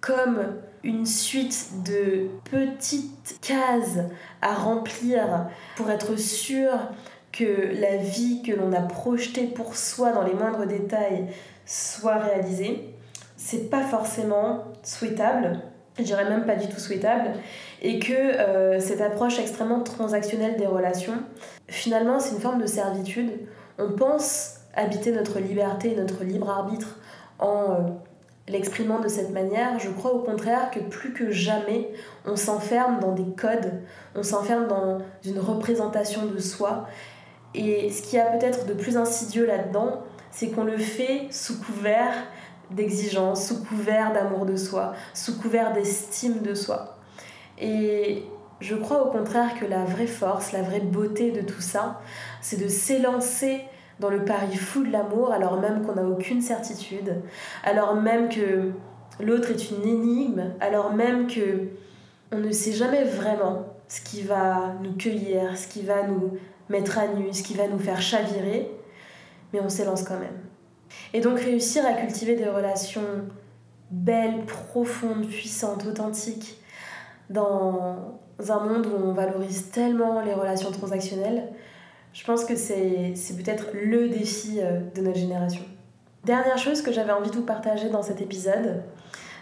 comme 0.00 0.40
une 0.82 1.06
suite 1.06 1.84
de 1.84 2.28
petites 2.50 3.38
cases 3.42 3.98
à 4.40 4.54
remplir 4.54 5.46
pour 5.76 5.90
être 5.90 6.18
sûr 6.18 6.70
que 7.32 7.72
la 7.80 7.96
vie 7.98 8.42
que 8.42 8.52
l'on 8.52 8.72
a 8.72 8.80
projetée 8.80 9.46
pour 9.46 9.76
soi 9.76 10.12
dans 10.12 10.22
les 10.22 10.34
moindres 10.34 10.66
détails 10.66 11.26
soit 11.64 12.16
réalisée, 12.16 12.94
c'est 13.40 13.70
pas 13.70 13.82
forcément 13.82 14.64
souhaitable, 14.82 15.60
je 15.98 16.04
dirais 16.04 16.28
même 16.28 16.44
pas 16.44 16.56
du 16.56 16.68
tout 16.68 16.78
souhaitable, 16.78 17.30
et 17.80 17.98
que 17.98 18.12
euh, 18.12 18.78
cette 18.80 19.00
approche 19.00 19.38
extrêmement 19.38 19.80
transactionnelle 19.80 20.56
des 20.56 20.66
relations, 20.66 21.14
finalement, 21.66 22.20
c'est 22.20 22.34
une 22.34 22.40
forme 22.40 22.60
de 22.60 22.66
servitude. 22.66 23.30
On 23.78 23.92
pense 23.92 24.56
habiter 24.74 25.10
notre 25.10 25.40
liberté, 25.40 25.96
notre 25.96 26.22
libre 26.22 26.50
arbitre 26.50 26.98
en 27.38 27.70
euh, 27.70 27.74
l'exprimant 28.46 29.00
de 29.00 29.08
cette 29.08 29.30
manière. 29.30 29.78
Je 29.78 29.88
crois 29.88 30.12
au 30.12 30.20
contraire 30.20 30.70
que 30.70 30.80
plus 30.80 31.14
que 31.14 31.30
jamais, 31.30 31.88
on 32.26 32.36
s'enferme 32.36 33.00
dans 33.00 33.12
des 33.12 33.34
codes, 33.34 33.80
on 34.14 34.22
s'enferme 34.22 34.68
dans 34.68 34.98
une 35.24 35.38
représentation 35.38 36.26
de 36.26 36.38
soi. 36.38 36.86
Et 37.54 37.90
ce 37.90 38.02
qui 38.02 38.18
a 38.18 38.26
peut-être 38.26 38.66
de 38.66 38.74
plus 38.74 38.98
insidieux 38.98 39.46
là-dedans, 39.46 40.02
c'est 40.30 40.48
qu'on 40.48 40.64
le 40.64 40.76
fait 40.76 41.26
sous 41.30 41.58
couvert 41.58 42.14
d'exigence, 42.70 43.46
sous 43.46 43.64
couvert 43.64 44.12
d'amour 44.12 44.46
de 44.46 44.56
soi, 44.56 44.92
sous 45.14 45.38
couvert 45.38 45.72
d'estime 45.72 46.40
de 46.40 46.54
soi. 46.54 46.96
Et 47.58 48.24
je 48.60 48.74
crois 48.74 49.06
au 49.06 49.10
contraire 49.10 49.58
que 49.58 49.64
la 49.64 49.84
vraie 49.84 50.06
force, 50.06 50.52
la 50.52 50.62
vraie 50.62 50.80
beauté 50.80 51.30
de 51.30 51.40
tout 51.40 51.60
ça, 51.60 52.00
c'est 52.40 52.60
de 52.62 52.68
s'élancer 52.68 53.62
dans 53.98 54.10
le 54.10 54.24
pari 54.24 54.56
fou 54.56 54.82
de 54.82 54.90
l'amour 54.90 55.32
alors 55.32 55.60
même 55.60 55.82
qu'on 55.82 55.94
n'a 55.94 56.04
aucune 56.04 56.40
certitude, 56.40 57.16
alors 57.64 57.94
même 57.94 58.28
que 58.28 58.70
l'autre 59.22 59.50
est 59.50 59.70
une 59.70 59.86
énigme, 59.86 60.52
alors 60.60 60.92
même 60.92 61.26
que 61.26 61.68
on 62.32 62.38
ne 62.38 62.52
sait 62.52 62.72
jamais 62.72 63.04
vraiment 63.04 63.66
ce 63.88 64.00
qui 64.00 64.22
va 64.22 64.74
nous 64.82 64.92
cueillir, 64.92 65.56
ce 65.58 65.66
qui 65.66 65.82
va 65.82 66.06
nous 66.06 66.38
mettre 66.68 66.98
à 66.98 67.08
nu, 67.08 67.32
ce 67.32 67.42
qui 67.42 67.54
va 67.54 67.66
nous 67.66 67.78
faire 67.78 68.00
chavirer, 68.00 68.70
mais 69.52 69.60
on 69.60 69.68
s'élance 69.68 70.04
quand 70.04 70.18
même. 70.18 70.49
Et 71.12 71.20
donc 71.20 71.38
réussir 71.38 71.84
à 71.86 71.92
cultiver 71.92 72.36
des 72.36 72.48
relations 72.48 73.02
belles, 73.90 74.44
profondes, 74.46 75.26
puissantes, 75.26 75.86
authentiques, 75.86 76.60
dans 77.28 78.18
un 78.48 78.60
monde 78.60 78.86
où 78.86 78.96
on 78.96 79.12
valorise 79.12 79.70
tellement 79.70 80.20
les 80.20 80.34
relations 80.34 80.70
transactionnelles, 80.70 81.48
je 82.12 82.24
pense 82.24 82.44
que 82.44 82.56
c'est 82.56 83.14
peut-être 83.36 83.68
le 83.72 84.08
défi 84.08 84.58
euh, 84.58 84.80
de 84.94 85.00
notre 85.00 85.18
génération. 85.18 85.62
Dernière 86.24 86.58
chose 86.58 86.82
que 86.82 86.92
j'avais 86.92 87.12
envie 87.12 87.30
de 87.30 87.36
vous 87.36 87.44
partager 87.44 87.88
dans 87.88 88.02
cet 88.02 88.20
épisode, 88.20 88.82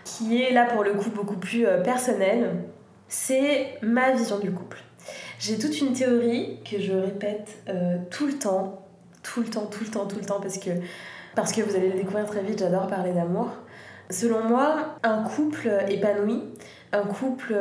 qui 0.05 0.43
est 0.43 0.53
là 0.53 0.67
pour 0.67 0.85
le 0.85 0.95
coup 0.95 1.11
beaucoup 1.11 1.37
plus 1.37 1.67
euh, 1.67 1.83
personnel, 1.83 2.65
c'est 3.09 3.79
ma 3.83 4.13
vision 4.13 4.39
du 4.39 4.53
couple. 4.53 4.79
J'ai 5.39 5.59
toute 5.59 5.81
une 5.81 5.93
théorie 5.93 6.59
que 6.71 6.81
je 6.81 6.93
répète 6.93 7.57
euh, 7.69 7.97
tout 8.11 8.27
le 8.27 8.35
temps, 8.35 8.87
tout 9.23 9.41
le 9.41 9.49
temps, 9.49 9.67
tout 9.67 9.85
le 9.85 9.91
temps, 9.91 10.07
tout 10.07 10.17
le 10.17 10.25
temps, 10.25 10.41
parce 10.41 10.59
que, 10.59 10.71
parce 11.35 11.53
que 11.53 11.62
vous 11.62 11.77
allez 11.77 11.88
le 11.88 11.97
découvrir 11.97 12.27
très 12.27 12.43
vite, 12.43 12.59
j'adore 12.61 12.87
parler 12.87 13.12
d'amour. 13.12 13.49
Selon 14.11 14.43
moi, 14.43 14.97
un 15.03 15.23
couple 15.23 15.71
épanoui, 15.88 16.43
un 16.93 17.03
couple 17.03 17.55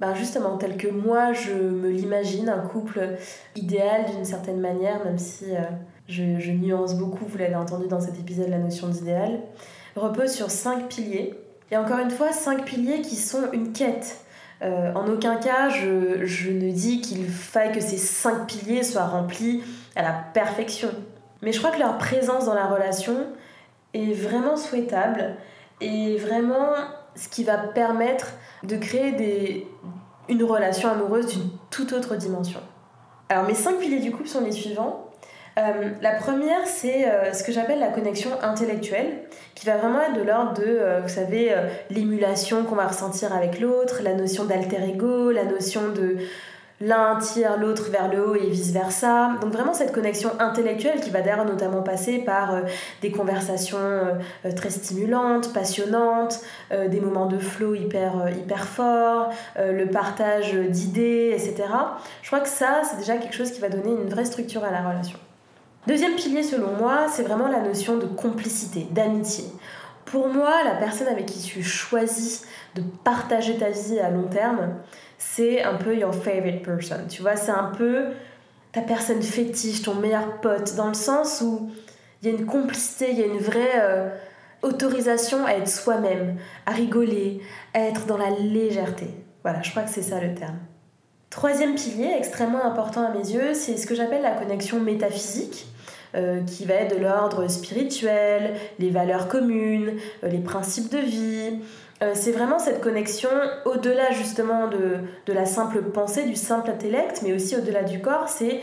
ben 0.00 0.14
justement 0.14 0.56
tel 0.56 0.76
que 0.76 0.88
moi 0.88 1.32
je 1.34 1.52
me 1.52 1.90
l'imagine, 1.90 2.48
un 2.48 2.66
couple 2.66 3.16
idéal 3.54 4.06
d'une 4.06 4.24
certaine 4.24 4.58
manière, 4.58 5.04
même 5.04 5.18
si 5.18 5.54
euh, 5.54 5.60
je, 6.08 6.38
je, 6.38 6.50
nuance 6.52 6.94
beaucoup, 6.94 7.26
vous 7.26 7.36
l'avez 7.36 7.54
entendu 7.54 7.86
dans 7.86 8.00
cet 8.00 8.18
épisode, 8.18 8.48
la 8.48 8.58
notion 8.58 8.88
d'idéal, 8.88 9.40
repose 9.94 10.30
sur 10.32 10.50
cinq 10.50 10.88
piliers. 10.88 11.34
Et 11.70 11.76
encore 11.76 11.98
une 11.98 12.10
fois, 12.10 12.32
cinq 12.32 12.64
piliers 12.64 13.02
qui 13.02 13.14
sont 13.14 13.52
une 13.52 13.72
quête. 13.72 14.24
Euh, 14.62 14.92
en 14.94 15.06
aucun 15.06 15.36
cas, 15.36 15.68
je, 15.68 16.24
je 16.24 16.50
ne 16.50 16.70
dis 16.70 17.00
qu'il 17.00 17.26
faille 17.26 17.72
que 17.72 17.80
ces 17.80 17.96
cinq 17.96 18.46
piliers 18.46 18.82
soient 18.82 19.06
remplis 19.06 19.62
à 19.94 20.02
la 20.02 20.12
perfection. 20.12 20.88
Mais 21.42 21.52
je 21.52 21.58
crois 21.58 21.70
que 21.70 21.78
leur 21.78 21.98
présence 21.98 22.46
dans 22.46 22.54
la 22.54 22.66
relation 22.66 23.26
est 23.94 24.12
vraiment 24.12 24.56
souhaitable 24.56 25.36
et 25.80 26.16
vraiment 26.16 26.68
ce 27.14 27.28
qui 27.28 27.44
va 27.44 27.56
permettre 27.56 28.32
de 28.62 28.76
créer 28.76 29.66
une 30.28 30.44
relation 30.44 30.90
amoureuse 30.90 31.26
d'une 31.26 31.50
toute 31.70 31.92
autre 31.92 32.16
dimension. 32.16 32.60
Alors 33.28 33.44
mes 33.44 33.54
cinq 33.54 33.78
piliers 33.78 34.00
du 34.00 34.10
couple 34.10 34.28
sont 34.28 34.44
les 34.44 34.52
suivants. 34.52 35.06
Euh, 35.58 35.90
la 36.00 36.12
première, 36.12 36.66
c'est 36.66 37.08
euh, 37.08 37.32
ce 37.32 37.42
que 37.42 37.52
j'appelle 37.52 37.80
la 37.80 37.88
connexion 37.88 38.30
intellectuelle, 38.42 39.24
qui 39.54 39.66
va 39.66 39.76
vraiment 39.76 40.00
être 40.00 40.14
de 40.14 40.22
l'ordre 40.22 40.54
de, 40.54 40.64
euh, 40.66 41.00
vous 41.00 41.08
savez, 41.08 41.54
l'émulation 41.90 42.64
qu'on 42.64 42.76
va 42.76 42.86
ressentir 42.86 43.32
avec 43.32 43.60
l'autre, 43.60 44.02
la 44.02 44.14
notion 44.14 44.44
d'alter 44.44 44.82
ego, 44.82 45.30
la 45.30 45.44
notion 45.44 45.88
de 45.88 46.18
l'un 46.80 47.16
tire 47.16 47.58
l'autre 47.58 47.90
vers 47.90 48.08
le 48.08 48.26
haut 48.26 48.34
et 48.34 48.48
vice-versa. 48.48 49.32
Donc 49.40 49.52
vraiment 49.52 49.74
cette 49.74 49.92
connexion 49.92 50.30
intellectuelle 50.38 51.00
qui 51.00 51.10
va 51.10 51.20
d'ailleurs 51.20 51.44
notamment 51.44 51.82
passer 51.82 52.18
par 52.18 52.54
euh, 52.54 52.62
des 53.02 53.10
conversations 53.10 53.78
euh, 53.78 54.14
euh, 54.46 54.52
très 54.52 54.70
stimulantes, 54.70 55.52
passionnantes, 55.52 56.40
des 56.70 57.00
moments 57.00 57.26
de 57.26 57.38
flow 57.38 57.74
hyper, 57.74 58.30
hyper 58.30 58.64
forts, 58.64 59.30
le 59.58 59.84
partage 59.86 60.54
d'idées, 60.54 61.32
etc. 61.34 61.68
Je 62.22 62.28
crois 62.28 62.40
que 62.40 62.48
ça, 62.48 62.82
c'est 62.84 62.96
déjà 62.96 63.16
quelque 63.16 63.34
chose 63.34 63.50
qui 63.50 63.60
va 63.60 63.68
donner 63.68 63.90
une 63.90 64.08
vraie 64.08 64.24
structure 64.24 64.64
à 64.64 64.70
la 64.70 64.80
relation. 64.88 65.18
Deuxième 65.86 66.14
pilier 66.14 66.42
selon 66.42 66.72
moi, 66.78 67.06
c'est 67.10 67.22
vraiment 67.22 67.48
la 67.48 67.60
notion 67.60 67.96
de 67.96 68.06
complicité, 68.06 68.86
d'amitié. 68.90 69.44
Pour 70.04 70.28
moi, 70.28 70.62
la 70.64 70.74
personne 70.74 71.08
avec 71.08 71.26
qui 71.26 71.40
tu 71.40 71.62
choisis 71.62 72.44
de 72.74 72.82
partager 73.04 73.56
ta 73.58 73.70
vie 73.70 73.98
à 73.98 74.10
long 74.10 74.28
terme, 74.28 74.74
c'est 75.20 75.62
un 75.62 75.74
peu 75.74 75.94
your 75.96 76.14
favorite 76.14 76.62
person. 76.62 77.06
Tu 77.08 77.20
vois, 77.20 77.36
c'est 77.36 77.52
un 77.52 77.70
peu 77.76 78.06
ta 78.72 78.80
personne 78.80 79.22
fétiche, 79.22 79.82
ton 79.82 79.94
meilleur 79.94 80.40
pote, 80.40 80.74
dans 80.76 80.88
le 80.88 80.94
sens 80.94 81.42
où 81.42 81.70
il 82.22 82.30
y 82.30 82.32
a 82.32 82.36
une 82.36 82.46
complicité, 82.46 83.08
il 83.10 83.18
y 83.18 83.22
a 83.22 83.26
une 83.26 83.38
vraie 83.38 83.80
euh, 83.80 84.08
autorisation 84.62 85.44
à 85.44 85.52
être 85.52 85.68
soi-même, 85.68 86.36
à 86.64 86.72
rigoler, 86.72 87.42
à 87.74 87.80
être 87.80 88.06
dans 88.06 88.16
la 88.16 88.30
légèreté. 88.30 89.08
Voilà, 89.42 89.60
je 89.62 89.70
crois 89.70 89.82
que 89.82 89.90
c'est 89.90 90.02
ça 90.02 90.20
le 90.20 90.34
terme. 90.34 90.58
Troisième 91.28 91.74
pilier, 91.74 92.12
extrêmement 92.16 92.64
important 92.64 93.04
à 93.04 93.10
mes 93.10 93.30
yeux, 93.30 93.52
c'est 93.52 93.76
ce 93.76 93.86
que 93.86 93.94
j'appelle 93.94 94.22
la 94.22 94.32
connexion 94.32 94.80
métaphysique. 94.80 95.66
Euh, 96.16 96.42
qui 96.42 96.64
va 96.64 96.74
être 96.74 96.96
de 96.96 97.00
l'ordre 97.00 97.46
spirituel, 97.46 98.56
les 98.80 98.90
valeurs 98.90 99.28
communes, 99.28 99.92
euh, 100.24 100.28
les 100.28 100.40
principes 100.40 100.90
de 100.90 100.98
vie, 100.98 101.60
euh, 102.02 102.12
c'est 102.14 102.32
vraiment 102.32 102.58
cette 102.58 102.80
connexion 102.80 103.28
au-delà 103.66 104.10
justement 104.12 104.68
de, 104.68 105.32
la 105.32 105.44
simple 105.44 105.82
pensée, 105.82 106.24
du 106.24 106.34
simple 106.34 106.70
intellect, 106.70 107.20
mais 107.22 107.34
aussi 107.34 107.56
au-delà 107.56 107.82
du 107.82 108.00
corps, 108.00 108.28
c'est 108.28 108.62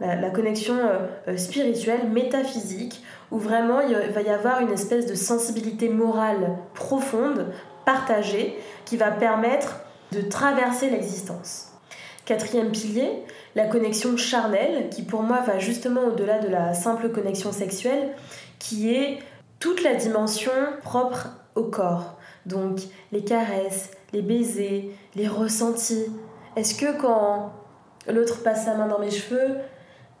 la, 0.00 0.30
connexion 0.30 0.76
euh, 0.76 0.98
euh, 1.28 1.36
spirituelle, 1.36 2.08
métaphysique, 2.10 3.02
où 3.32 3.38
vraiment 3.38 3.80
il 3.80 3.96
va 4.12 4.20
y 4.20 4.28
avoir 4.28 4.60
une 4.60 4.70
espèce 4.70 5.06
de 5.06 5.14
sensibilité 5.14 5.88
morale 5.88 6.56
profonde, 6.74 7.52
partagée, 7.84 8.56
qui 8.84 8.96
va 8.96 9.10
permettre 9.10 9.80
de 10.12 10.20
traverser 10.20 10.90
l'existence. 10.90 11.72
Quatrième 12.24 12.70
pilier, 12.70 13.10
la 13.56 13.66
connexion 13.66 14.16
charnelle, 14.16 14.88
qui 14.90 15.02
pour 15.02 15.22
moi 15.22 15.40
va 15.40 15.58
justement 15.58 16.04
au-delà 16.04 16.38
de 16.38 16.48
la 16.48 16.72
simple 16.72 17.08
connexion 17.08 17.50
sexuelle, 17.50 18.12
qui 18.58 18.94
est 18.94 19.18
toute 19.58 19.82
la 19.82 19.94
dimension 19.94 20.52
propre 20.82 21.30
au 21.54 21.64
corps. 21.64 22.16
Donc 22.46 22.80
les 23.12 23.24
caresses, 23.24 23.90
les 24.12 24.22
baisers, 24.22 24.90
les 25.14 25.28
ressentis. 25.28 26.06
Est-ce 26.56 26.74
que 26.74 27.00
quand 27.00 27.52
l'autre 28.08 28.42
passe 28.42 28.66
sa 28.66 28.74
main 28.74 28.86
dans 28.86 28.98
mes 28.98 29.10
cheveux, 29.10 29.56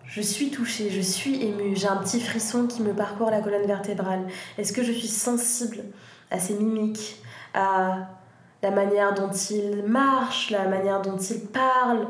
je 0.06 0.20
suis 0.20 0.50
touchée, 0.50 0.90
je 0.90 1.00
suis 1.00 1.42
émue, 1.42 1.74
j'ai 1.76 1.88
un 1.88 1.96
petit 1.96 2.20
frisson 2.20 2.66
qui 2.66 2.82
me 2.82 2.92
parcourt 2.92 3.30
la 3.30 3.40
colonne 3.40 3.66
vertébrale? 3.66 4.26
Est-ce 4.58 4.72
que 4.72 4.82
je 4.82 4.92
suis 4.92 5.08
sensible 5.08 5.78
à 6.30 6.38
ses 6.38 6.54
mimiques, 6.54 7.22
à 7.54 8.08
la 8.62 8.70
manière 8.70 9.14
dont 9.14 9.30
il 9.30 9.84
marche, 9.86 10.50
la 10.50 10.66
manière 10.68 11.00
dont 11.02 11.16
il 11.16 11.40
parle? 11.40 12.06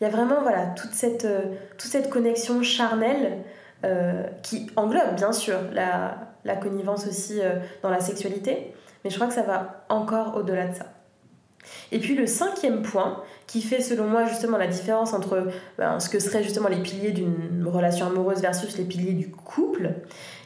Il 0.00 0.04
y 0.04 0.06
a 0.06 0.10
vraiment 0.10 0.42
voilà, 0.42 0.66
toute, 0.66 0.92
cette, 0.92 1.24
euh, 1.24 2.02
connexion 2.10 2.62
charnelle 2.62 3.38
euh, 3.84 4.24
qui 4.42 4.70
englobe 4.76 5.14
bien 5.16 5.32
sûr 5.32 5.58
la, 5.72 6.28
la 6.44 6.56
connivence 6.56 7.06
aussi 7.06 7.40
euh, 7.40 7.56
dans 7.82 7.90
la 7.90 8.00
sexualité, 8.00 8.74
mais 9.04 9.10
je 9.10 9.16
crois 9.16 9.28
que 9.28 9.34
ça 9.34 9.42
va 9.42 9.84
encore 9.88 10.36
au-delà 10.36 10.68
de 10.68 10.74
ça. 10.74 10.86
Et 11.92 11.98
puis 11.98 12.14
le 12.14 12.26
cinquième 12.26 12.82
point, 12.82 13.22
qui 13.46 13.62
fait 13.62 13.80
selon 13.80 14.06
moi 14.06 14.26
justement 14.26 14.58
la 14.58 14.66
différence 14.66 15.12
entre 15.12 15.48
ben, 15.78 16.00
ce 16.00 16.08
que 16.08 16.18
seraient 16.18 16.42
justement 16.42 16.68
les 16.68 16.80
piliers 16.80 17.12
d'une 17.12 17.66
relation 17.66 18.06
amoureuse 18.06 18.40
versus 18.40 18.76
les 18.78 18.84
piliers 18.84 19.12
du 19.12 19.30
couple, 19.30 19.90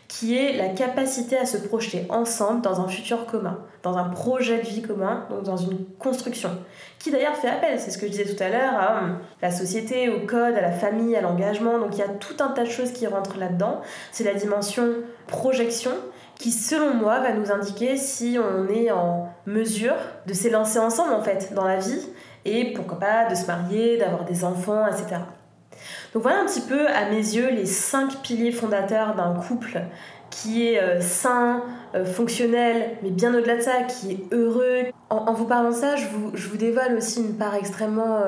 qui 0.08 0.36
est 0.36 0.56
la 0.58 0.68
capacité 0.68 1.38
à 1.38 1.46
se 1.46 1.56
projeter 1.56 2.04
ensemble 2.10 2.60
dans 2.60 2.82
un 2.82 2.86
futur 2.86 3.24
commun, 3.24 3.58
dans 3.82 3.96
un 3.96 4.04
projet 4.04 4.58
de 4.58 4.66
vie 4.66 4.82
commun, 4.82 5.26
donc 5.30 5.42
dans 5.44 5.56
une 5.56 5.86
construction, 5.98 6.50
qui 6.98 7.10
d'ailleurs 7.10 7.34
fait 7.34 7.48
appel, 7.48 7.80
c'est 7.80 7.90
ce 7.90 7.96
que 7.96 8.06
je 8.06 8.12
disais 8.12 8.26
tout 8.26 8.42
à 8.42 8.50
l'heure, 8.50 8.74
à 8.74 8.98
hum, 8.98 9.18
la 9.40 9.50
société, 9.50 10.10
au 10.10 10.26
code, 10.26 10.54
à 10.54 10.60
la 10.60 10.70
famille, 10.70 11.16
à 11.16 11.22
l'engagement, 11.22 11.78
donc 11.78 11.94
il 11.94 11.98
y 11.98 12.02
a 12.02 12.08
tout 12.08 12.36
un 12.40 12.48
tas 12.48 12.64
de 12.64 12.68
choses 12.70 12.92
qui 12.92 13.06
rentrent 13.06 13.38
là-dedans. 13.38 13.80
C'est 14.12 14.24
la 14.24 14.34
dimension 14.34 14.84
projection 15.28 15.92
qui, 16.38 16.50
selon 16.50 16.94
moi, 16.94 17.20
va 17.20 17.32
nous 17.32 17.50
indiquer 17.52 17.96
si 17.96 18.38
on 18.38 18.68
est 18.68 18.90
en 18.90 19.28
mesure 19.46 19.96
de 20.26 20.34
s'élancer 20.34 20.78
ensemble, 20.78 21.14
en 21.14 21.22
fait, 21.22 21.52
dans 21.54 21.64
la 21.64 21.76
vie, 21.76 22.08
et 22.44 22.72
pourquoi 22.72 22.98
pas 22.98 23.28
de 23.28 23.34
se 23.34 23.46
marier, 23.46 23.98
d'avoir 23.98 24.24
des 24.24 24.44
enfants, 24.44 24.86
etc. 24.86 25.20
Donc 26.12 26.22
voilà 26.22 26.40
un 26.40 26.46
petit 26.46 26.60
peu, 26.60 26.86
à 26.88 27.08
mes 27.08 27.16
yeux, 27.16 27.50
les 27.50 27.66
cinq 27.66 28.22
piliers 28.22 28.52
fondateurs 28.52 29.14
d'un 29.14 29.34
couple 29.34 29.80
qui 30.30 30.66
est 30.66 30.80
euh, 30.80 31.00
sain, 31.00 31.62
euh, 31.94 32.04
fonctionnel, 32.04 32.96
mais 33.02 33.10
bien 33.10 33.34
au-delà 33.34 33.56
de 33.56 33.62
ça, 33.62 33.82
qui 33.82 34.12
est 34.12 34.34
heureux. 34.34 34.84
En, 35.10 35.32
vous 35.34 35.44
parlant 35.44 35.70
de 35.70 35.74
ça, 35.74 35.96
je 35.96 36.06
vous, 36.08 36.30
je 36.34 36.48
vous, 36.48 36.56
dévoile 36.56 36.96
aussi 36.96 37.20
une 37.20 37.36
part 37.36 37.54
extrêmement 37.54 38.22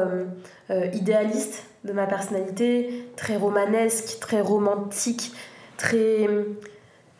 euh, 0.71 0.87
idéaliste 0.93 1.65
de 1.85 1.93
ma 1.93 2.07
personnalité, 2.07 3.09
très 3.17 3.37
romanesque, 3.37 4.19
très 4.21 4.43
romantique, 4.43 5.33
très 5.79 6.29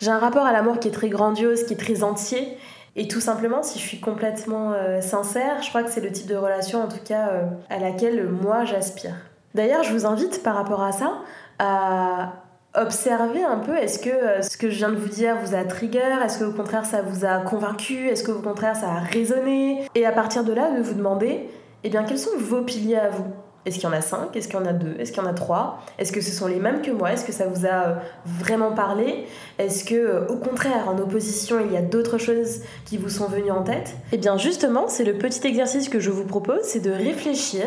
j'ai 0.05 0.11
un 0.11 0.19
rapport 0.19 0.45
à 0.45 0.53
l'amour 0.53 0.79
qui 0.79 0.89
est 0.89 0.93
très 0.93 1.09
grandiose, 1.09 1.65
qui 1.65 1.73
est 1.73 1.79
très 1.79 2.03
entier. 2.03 2.59
Et 2.97 3.09
tout 3.09 3.21
simplement, 3.21 3.63
si 3.63 3.79
je 3.79 3.85
suis 3.85 4.01
complètement 4.01 4.73
euh, 4.73 5.01
sincère, 5.01 5.63
je 5.63 5.69
crois 5.71 5.83
que 5.83 5.91
c'est 5.91 6.03
le 6.03 6.13
type 6.13 6.27
de 6.27 6.37
relation, 6.37 6.83
en 6.83 6.89
tout 6.89 7.03
cas, 7.05 7.29
euh, 7.31 7.43
à 7.71 7.79
laquelle 7.79 8.29
moi 8.29 8.65
j'aspire. 8.65 9.17
D'ailleurs, 9.55 9.83
je 9.83 9.93
vous 9.93 10.07
invite 10.07 10.43
par 10.43 10.55
rapport 10.55 10.83
à 10.83 10.93
ça 10.93 11.15
à 11.59 12.35
observer 12.75 13.43
un 13.43 13.59
peu, 13.59 13.77
est-ce 13.77 13.99
que 13.99 14.11
euh, 14.11 14.43
ce 14.43 14.57
que 14.57 14.69
je 14.69 14.77
viens 14.77 14.91
de 14.91 14.97
vous 14.97 15.09
dire 15.09 15.37
vous 15.43 15.55
a 15.55 15.65
trigger 15.65 16.19
Est-ce 16.25 16.41
que 16.41 16.45
au 16.45 16.53
contraire 16.53 16.85
ça 16.85 17.03
vous 17.03 17.25
a 17.25 17.39
convaincu 17.39 18.09
Est-ce 18.09 18.25
que 18.25 18.33
au 18.33 18.43
contraire 18.43 18.75
ça 18.75 18.89
a 18.89 18.99
résonné? 18.99 19.89
Et 19.95 20.05
à 20.05 20.13
partir 20.13 20.45
de 20.45 20.53
là, 20.53 20.71
de 20.77 20.83
vous 20.83 20.95
demander, 20.95 21.49
eh 21.85 21.89
bien, 21.89 22.03
quels 22.03 22.19
sont 22.19 22.37
vos 22.37 22.63
piliers 22.63 22.97
à 22.97 23.11
vous? 23.11 23.27
Est-ce 23.67 23.77
qu'il 23.77 23.85
y 23.85 23.87
en 23.87 23.97
a 23.97 24.03
cinq? 24.03 24.37
Est-ce 24.37 24.49
qu'il 24.49 24.59
y 24.59 24.63
en 24.63 24.67
a 24.67 24.73
deux? 24.73 24.95
Est-ce 24.99 25.13
qu'il 25.13 25.23
y 25.23 25.27
en 25.27 25.29
a 25.29 25.33
trois? 25.33 25.81
Est-ce 25.99 26.13
que 26.13 26.21
ce 26.21 26.31
sont 26.31 26.47
les 26.47 26.59
mêmes 26.59 26.83
que 26.83 26.91
moi? 26.91 27.13
Est-ce 27.13 27.25
que 27.25 27.33
ça 27.33 27.47
vous 27.47 27.65
a 27.65 27.69
euh, 27.69 27.95
vraiment 28.27 28.73
parlé? 28.73 29.27
Est-ce 29.59 29.85
que, 29.85 29.95
euh, 29.95 30.27
au 30.29 30.37
contraire, 30.37 30.89
en 30.89 30.99
opposition, 30.99 31.57
il 31.65 31.73
y 31.73 31.77
a 31.77 31.83
d'autres 31.83 32.19
choses 32.19 32.61
qui 32.85 32.99
vous 32.99 33.09
sont 33.09 33.27
venues 33.27 33.51
en 33.51 33.63
tête? 33.63 33.95
Eh 34.13 34.19
bien, 34.19 34.37
justement, 34.37 34.89
c'est 34.89 35.05
le 35.05 35.15
petit 35.15 35.47
exercice 35.47 35.89
que 35.89 35.99
je 35.99 36.11
vous 36.11 36.25
propose, 36.25 36.61
c'est 36.63 36.81
de 36.81 36.91
réfléchir 36.91 37.65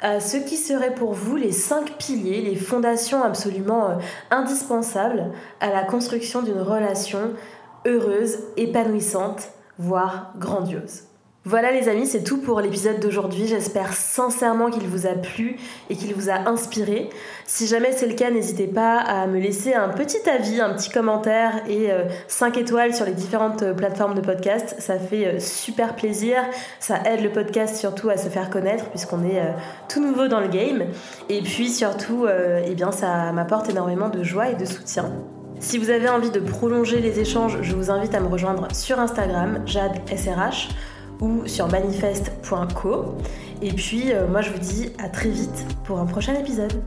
à 0.00 0.20
ce 0.20 0.36
qui 0.36 0.56
seraient 0.56 0.94
pour 0.94 1.12
vous 1.12 1.34
les 1.34 1.50
cinq 1.50 1.98
piliers, 1.98 2.40
les 2.40 2.54
fondations 2.54 3.22
absolument 3.22 3.90
euh, 3.90 3.94
indispensables 4.30 5.32
à 5.60 5.70
la 5.70 5.82
construction 5.82 6.42
d'une 6.42 6.60
relation 6.60 7.32
heureuse, 7.86 8.38
épanouissante, 8.56 9.48
voire 9.78 10.32
grandiose. 10.38 11.02
Voilà 11.44 11.70
les 11.70 11.88
amis, 11.88 12.06
c'est 12.06 12.24
tout 12.24 12.38
pour 12.38 12.60
l'épisode 12.60 12.98
d'aujourd'hui. 12.98 13.46
J'espère 13.46 13.92
sincèrement 13.92 14.70
qu'il 14.70 14.82
vous 14.88 15.06
a 15.06 15.14
plu 15.14 15.56
et 15.88 15.94
qu'il 15.96 16.12
vous 16.12 16.28
a 16.28 16.48
inspiré. 16.48 17.08
Si 17.46 17.68
jamais 17.68 17.92
c'est 17.92 18.08
le 18.08 18.14
cas, 18.14 18.30
n'hésitez 18.30 18.66
pas 18.66 18.98
à 18.98 19.26
me 19.28 19.38
laisser 19.38 19.72
un 19.72 19.88
petit 19.88 20.28
avis, 20.28 20.60
un 20.60 20.74
petit 20.74 20.90
commentaire 20.90 21.62
et 21.68 21.90
5 22.26 22.56
euh, 22.56 22.60
étoiles 22.60 22.92
sur 22.92 23.06
les 23.06 23.12
différentes 23.12 23.62
euh, 23.62 23.72
plateformes 23.72 24.14
de 24.14 24.20
podcast. 24.20 24.74
Ça 24.80 24.98
fait 24.98 25.26
euh, 25.26 25.38
super 25.38 25.94
plaisir. 25.94 26.42
Ça 26.80 26.98
aide 27.06 27.22
le 27.22 27.30
podcast 27.30 27.76
surtout 27.76 28.10
à 28.10 28.16
se 28.16 28.28
faire 28.28 28.50
connaître 28.50 28.90
puisqu'on 28.90 29.24
est 29.24 29.40
tout 29.88 30.04
nouveau 30.04 30.26
dans 30.26 30.40
le 30.40 30.48
game. 30.48 30.86
Et 31.28 31.40
puis 31.40 31.70
surtout, 31.70 32.26
eh 32.66 32.74
bien, 32.74 32.90
ça 32.90 33.32
m'apporte 33.32 33.70
énormément 33.70 34.08
de 34.08 34.22
joie 34.22 34.50
et 34.50 34.54
de 34.54 34.64
soutien. 34.64 35.12
Si 35.60 35.78
vous 35.78 35.90
avez 35.90 36.08
envie 36.08 36.30
de 36.30 36.40
prolonger 36.40 37.00
les 37.00 37.20
échanges, 37.20 37.58
je 37.62 37.74
vous 37.74 37.90
invite 37.90 38.14
à 38.14 38.20
me 38.20 38.28
rejoindre 38.28 38.68
sur 38.72 38.98
Instagram, 39.00 39.64
SRH 39.66 40.68
ou 41.20 41.46
sur 41.46 41.68
manifeste.co. 41.68 43.16
Et 43.62 43.72
puis, 43.72 44.12
euh, 44.12 44.28
moi, 44.28 44.40
je 44.40 44.50
vous 44.50 44.58
dis 44.58 44.90
à 44.98 45.08
très 45.08 45.30
vite 45.30 45.66
pour 45.84 45.98
un 45.98 46.06
prochain 46.06 46.34
épisode. 46.34 46.82